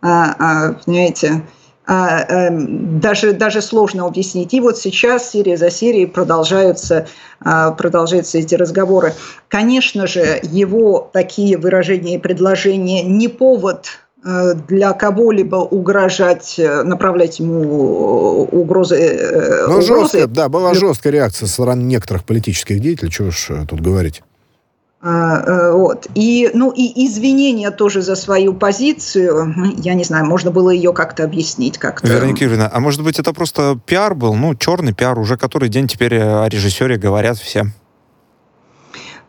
А, 0.06 0.36
а, 0.38 0.72
понимаете, 0.84 1.42
а, 1.86 2.24
эм, 2.28 3.00
даже, 3.00 3.32
даже 3.32 3.62
сложно 3.62 4.06
объяснить. 4.06 4.52
И 4.52 4.60
вот 4.60 4.76
сейчас 4.76 5.30
серия 5.30 5.56
за 5.56 5.70
серией 5.70 6.06
продолжаются, 6.06 7.06
продолжаются 7.40 8.38
эти 8.38 8.54
разговоры. 8.54 9.14
Конечно 9.48 10.06
же, 10.06 10.40
его 10.42 11.10
такие 11.12 11.56
выражения 11.56 12.16
и 12.16 12.18
предложения 12.18 13.02
не 13.02 13.28
повод 13.28 13.86
э, 14.24 14.54
для 14.68 14.92
кого-либо 14.92 15.56
угрожать, 15.56 16.54
э, 16.58 16.82
направлять 16.82 17.38
ему 17.38 18.42
угрозы. 18.50 19.66
Ну, 19.68 19.80
жесткая, 19.80 20.26
да, 20.26 20.50
была 20.50 20.74
жесткая 20.74 21.14
реакция 21.14 21.46
со 21.46 21.52
стороны 21.52 21.82
некоторых 21.82 22.24
политических 22.24 22.80
деятелей, 22.80 23.10
чего 23.10 23.28
уж 23.28 23.50
тут 23.68 23.80
говорить. 23.80 24.22
А, 25.06 25.42
э, 25.44 25.72
вот. 25.72 26.06
И, 26.14 26.50
ну, 26.54 26.70
и 26.70 27.06
извинения 27.06 27.70
тоже 27.70 28.00
за 28.00 28.16
свою 28.16 28.54
позицию, 28.54 29.54
я 29.76 29.92
не 29.92 30.02
знаю, 30.02 30.24
можно 30.24 30.50
было 30.50 30.70
ее 30.70 30.94
как-то 30.94 31.24
объяснить. 31.24 31.76
Как-то. 31.76 32.06
Вероника 32.06 32.42
Юрьевна, 32.42 32.70
а 32.72 32.80
может 32.80 33.02
быть 33.02 33.18
это 33.18 33.34
просто 33.34 33.78
пиар 33.84 34.14
был, 34.14 34.34
ну, 34.34 34.54
черный 34.54 34.94
пиар, 34.94 35.18
уже 35.18 35.36
который 35.36 35.68
день 35.68 35.88
теперь 35.88 36.18
о 36.18 36.48
режиссере 36.48 36.96
говорят 36.96 37.36
все? 37.36 37.66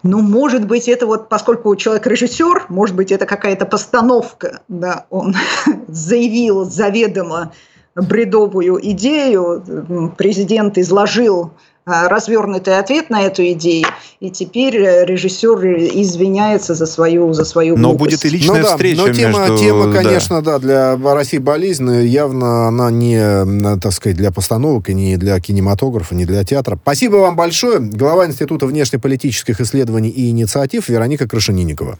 Ну, 0.01 0.21
может 0.21 0.65
быть, 0.65 0.87
это 0.87 1.07
вот, 1.07 1.27
поскольку 1.27 1.75
человек 1.75 2.07
режиссер, 2.07 2.67
может 2.69 2.95
быть, 2.95 3.11
это 3.11 3.25
какая-то 3.25 3.65
постановка, 3.65 4.61
да, 4.69 5.07
он 5.09 5.35
заявил 5.89 6.63
заведомо 6.63 7.51
бредовую 7.95 8.79
идею, 8.81 10.13
президент 10.17 10.77
изложил 10.77 11.51
Э, 11.51 11.74
развернутый 11.85 12.79
ответ 12.79 13.09
на 13.11 13.21
эту 13.21 13.43
идею, 13.51 13.85
и 14.19 14.31
теперь 14.31 14.75
э, 14.77 15.05
режиссер 15.05 15.65
извиняется 16.01 16.73
за 16.73 16.87
свою, 16.87 17.31
за 17.33 17.45
свою 17.45 17.77
Но 17.77 17.93
будет 17.93 18.25
и 18.25 18.29
личная 18.29 18.61
ну, 18.61 18.63
да, 18.63 18.71
встреча 18.71 19.01
но 19.01 19.13
тема, 19.13 19.39
между... 19.41 19.57
тема, 19.57 19.93
конечно, 19.93 20.41
да. 20.41 20.57
да, 20.57 20.95
для 20.97 21.13
России 21.13 21.37
болезнь, 21.37 21.89
явно 22.07 22.67
она 22.67 22.89
не, 22.89 23.17
э, 23.17 23.77
так 23.79 23.93
сказать, 23.93 24.17
для 24.17 24.31
постановок, 24.31 24.89
и 24.89 24.95
не 24.95 25.17
для 25.17 25.39
кинематографа, 25.39 26.15
не 26.15 26.25
для 26.25 26.43
театра. 26.43 26.79
Спасибо 26.81 27.17
вам 27.17 27.35
большое. 27.35 27.79
Глава 27.79 28.25
Института 28.25 28.65
внешнеполитических 28.65 29.61
исследований 29.61 30.09
и 30.09 30.31
инициатив 30.31 30.89
Вероника 30.89 31.27
Крашенинникова. 31.27 31.99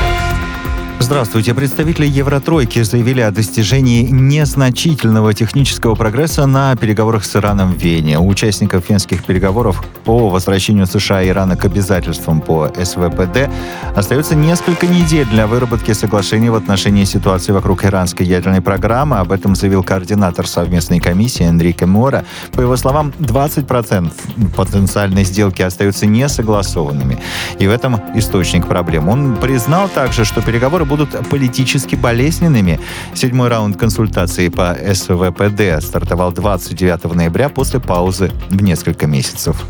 Здравствуйте. 1.01 1.55
Представители 1.55 2.05
Евротройки 2.05 2.83
заявили 2.83 3.21
о 3.21 3.31
достижении 3.31 4.03
незначительного 4.03 5.33
технического 5.33 5.95
прогресса 5.95 6.45
на 6.45 6.75
переговорах 6.75 7.25
с 7.25 7.35
Ираном 7.35 7.73
в 7.73 7.77
Вене. 7.77 8.19
У 8.19 8.27
участников 8.27 8.85
финских 8.85 9.23
переговоров 9.25 9.83
по 10.05 10.29
возвращению 10.29 10.85
США 10.85 11.23
и 11.23 11.29
Ирана 11.29 11.57
к 11.57 11.65
обязательствам 11.65 12.39
по 12.39 12.71
СВПД 12.79 13.49
остается 13.95 14.35
несколько 14.35 14.85
недель 14.85 15.25
для 15.25 15.47
выработки 15.47 15.91
соглашений 15.93 16.51
в 16.51 16.55
отношении 16.55 17.03
ситуации 17.05 17.51
вокруг 17.51 17.83
иранской 17.83 18.27
ядерной 18.27 18.61
программы. 18.61 19.17
Об 19.17 19.31
этом 19.31 19.55
заявил 19.55 19.83
координатор 19.83 20.47
совместной 20.47 20.99
комиссии 20.99 21.43
Энрике 21.43 21.87
Мора. 21.87 22.25
По 22.53 22.61
его 22.61 22.77
словам, 22.77 23.11
20% 23.17 24.11
потенциальной 24.55 25.23
сделки 25.23 25.63
остаются 25.63 26.05
несогласованными. 26.05 27.17
И 27.57 27.65
в 27.65 27.71
этом 27.71 27.99
источник 28.13 28.67
проблем. 28.67 29.09
Он 29.09 29.35
признал 29.35 29.89
также, 29.89 30.25
что 30.25 30.43
переговоры 30.43 30.85
будут 30.91 31.11
политически 31.29 31.95
болезненными. 31.95 32.77
Седьмой 33.13 33.47
раунд 33.47 33.77
консультации 33.77 34.49
по 34.49 34.75
СВПД 34.93 35.81
стартовал 35.81 36.33
29 36.33 37.15
ноября 37.15 37.47
после 37.47 37.79
паузы 37.79 38.29
в 38.49 38.61
несколько 38.61 39.07
месяцев. 39.07 39.65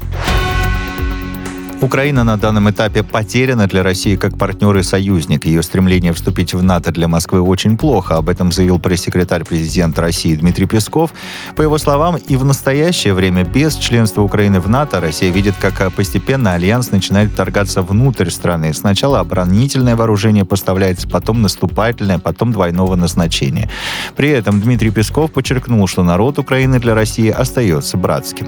Украина 1.82 2.24
на 2.24 2.38
данном 2.38 2.70
этапе 2.70 3.02
потеряна 3.02 3.66
для 3.66 3.82
России 3.82 4.16
как 4.16 4.38
партнер 4.38 4.78
и 4.78 4.84
союзник. 4.84 5.46
Ее 5.46 5.64
стремление 5.64 6.14
вступить 6.14 6.54
в 6.54 6.62
НАТО 6.62 6.92
для 6.92 7.08
Москвы 7.08 7.42
очень 7.42 7.76
плохо. 7.76 8.18
Об 8.18 8.30
этом 8.30 8.52
заявил 8.52 8.78
пресс-секретарь 8.78 9.44
президента 9.44 10.02
России 10.02 10.36
Дмитрий 10.36 10.68
Песков. 10.68 11.12
По 11.56 11.64
его 11.64 11.80
словам, 11.80 12.18
и 12.18 12.36
в 12.36 12.46
настоящее 12.46 13.16
время 13.16 13.44
без 13.44 13.78
членства 13.78 14.22
Украины 14.22 14.60
в 14.60 14.70
НАТО 14.70 15.00
Россия 15.02 15.32
видит, 15.32 15.56
как 15.60 15.92
постепенно 15.94 16.54
Альянс 16.54 16.92
начинает 16.92 17.36
торгаться 17.36 17.82
внутрь 17.82 18.30
страны. 18.30 18.76
Сначала 18.76 19.20
оборонительное 19.20 19.96
вооружение 19.96 20.46
поставляется, 20.46 21.10
потом 21.10 21.42
наступательное, 21.42 22.20
потом 22.20 22.52
двойного 22.52 22.96
назначения. 22.96 23.72
При 24.16 24.30
этом 24.30 24.62
Дмитрий 24.62 24.92
Песков 24.92 25.32
подчеркнул, 25.32 25.88
что 25.88 26.04
народ 26.04 26.38
Украины 26.38 26.80
для 26.80 26.94
России 26.94 27.30
остается 27.30 27.98
братским. 27.98 28.48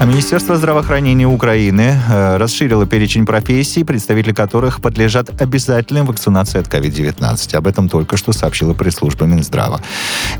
А 0.00 0.06
Министерство 0.06 0.56
здравоохранения 0.56 1.26
Украины 1.26 1.96
э, 2.08 2.36
расширило 2.36 2.84
перечень 2.84 3.24
профессий, 3.24 3.84
представители 3.84 4.34
которых 4.34 4.80
подлежат 4.80 5.40
обязательной 5.40 6.02
вакцинации 6.02 6.58
от 6.58 6.66
COVID-19. 6.66 7.56
Об 7.56 7.66
этом 7.68 7.88
только 7.88 8.16
что 8.16 8.32
сообщила 8.32 8.74
пресс-служба 8.74 9.24
Минздрава. 9.24 9.80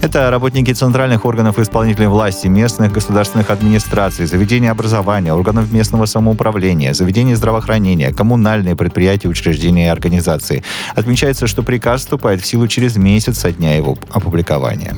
Это 0.02 0.28
работники 0.30 0.72
центральных 0.72 1.24
органов 1.24 1.60
исполнительной 1.60 2.08
власти, 2.08 2.48
местных 2.48 2.92
государственных 2.92 3.50
администраций, 3.50 4.26
заведения 4.26 4.72
образования, 4.72 5.32
органов 5.32 5.72
местного 5.72 6.06
самоуправления, 6.06 6.92
заведения 6.92 7.36
здравоохранения, 7.36 8.12
коммунальные 8.12 8.74
предприятия, 8.74 9.28
учреждения 9.28 9.86
и 9.86 9.88
организации. 9.88 10.64
Отмечается, 10.96 11.46
что 11.46 11.62
приказ 11.62 12.00
вступает 12.00 12.42
в 12.42 12.46
силу 12.46 12.66
через 12.66 12.96
месяц 12.96 13.38
со 13.38 13.52
дня 13.52 13.76
его 13.76 13.96
опубликования. 14.10 14.96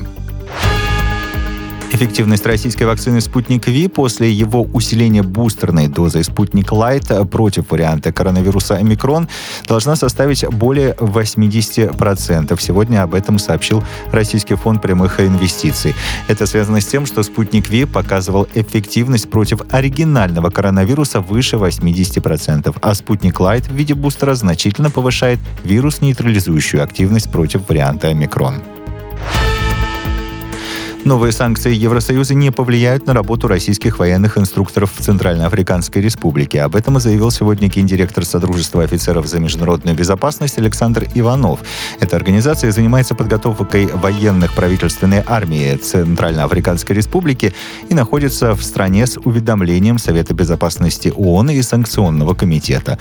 Эффективность 1.89 2.45
российской 2.45 2.83
вакцины 2.83 3.21
«Спутник 3.21 3.65
Ви» 3.67 3.87
после 3.87 4.29
его 4.29 4.63
усиления 4.73 5.23
бустерной 5.23 5.87
дозой 5.87 6.25
«Спутник 6.25 6.73
Лайт» 6.73 7.09
против 7.31 7.71
варианта 7.71 8.11
коронавируса 8.11 8.75
«Омикрон» 8.75 9.29
должна 9.67 9.95
составить 9.95 10.45
более 10.49 10.93
80%. 10.95 12.61
Сегодня 12.61 13.03
об 13.03 13.15
этом 13.15 13.39
сообщил 13.39 13.83
Российский 14.11 14.55
фонд 14.55 14.81
прямых 14.81 15.21
инвестиций. 15.21 15.95
Это 16.27 16.45
связано 16.45 16.81
с 16.81 16.85
тем, 16.85 17.05
что 17.05 17.23
«Спутник 17.23 17.69
Ви» 17.69 17.85
показывал 17.85 18.47
эффективность 18.53 19.29
против 19.29 19.61
оригинального 19.71 20.49
коронавируса 20.49 21.21
выше 21.21 21.55
80%, 21.55 22.75
а 22.81 22.93
«Спутник 22.95 23.39
Лайт» 23.39 23.65
в 23.65 23.73
виде 23.73 23.93
бустера 23.93 24.35
значительно 24.35 24.91
повышает 24.91 25.39
вирус-нейтрализующую 25.63 26.83
активность 26.83 27.31
против 27.31 27.69
варианта 27.69 28.09
«Омикрон». 28.09 28.76
Новые 31.05 31.31
санкции 31.31 31.73
Евросоюза 31.73 32.33
не 32.33 32.51
повлияют 32.51 33.05
на 33.07 33.13
работу 33.13 33.47
российских 33.47 33.99
военных 33.99 34.37
инструкторов 34.37 34.91
в 34.93 35.01
Центральноафриканской 35.01 36.01
Республике. 36.01 36.61
Об 36.61 36.75
этом 36.75 36.99
заявил 36.99 37.31
сегодня 37.31 37.69
гендиректор 37.69 38.25
Содружества 38.25 38.83
офицеров 38.83 39.25
за 39.27 39.39
международную 39.39 39.95
безопасность 39.95 40.57
Александр 40.57 41.07
Иванов. 41.13 41.61
Эта 41.99 42.17
организация 42.17 42.71
занимается 42.71 43.15
подготовкой 43.15 43.85
военных 43.85 44.53
правительственной 44.53 45.23
армии 45.25 45.75
Центральноафриканской 45.77 46.95
Республики 46.95 47.53
и 47.89 47.93
находится 47.93 48.53
в 48.53 48.63
стране 48.63 49.07
с 49.07 49.17
уведомлением 49.17 49.99
Совета 49.99 50.33
безопасности 50.33 51.13
ООН 51.15 51.51
и 51.51 51.61
санкционного 51.61 52.33
комитета. 52.33 52.99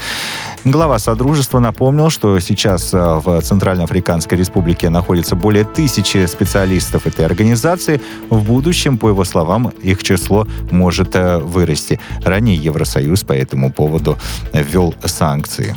Глава 0.64 0.98
Содружества 0.98 1.58
напомнил, 1.58 2.10
что 2.10 2.38
сейчас 2.40 2.92
э, 2.92 2.98
в 2.98 3.40
Центральноафриканской 3.40 4.38
Республике 4.38 4.90
находится 4.90 5.34
более 5.34 5.64
тысячи 5.64 6.26
специалистов 6.26 7.06
этой 7.06 7.24
организации, 7.24 7.95
в 8.30 8.44
будущем, 8.44 8.98
по 8.98 9.08
его 9.08 9.24
словам, 9.24 9.72
их 9.82 10.02
число 10.02 10.46
может 10.70 11.16
э, 11.16 11.38
вырасти. 11.38 12.00
Ранее 12.24 12.56
Евросоюз 12.56 13.24
по 13.24 13.32
этому 13.32 13.72
поводу 13.72 14.18
ввел 14.52 14.94
санкции. 15.04 15.76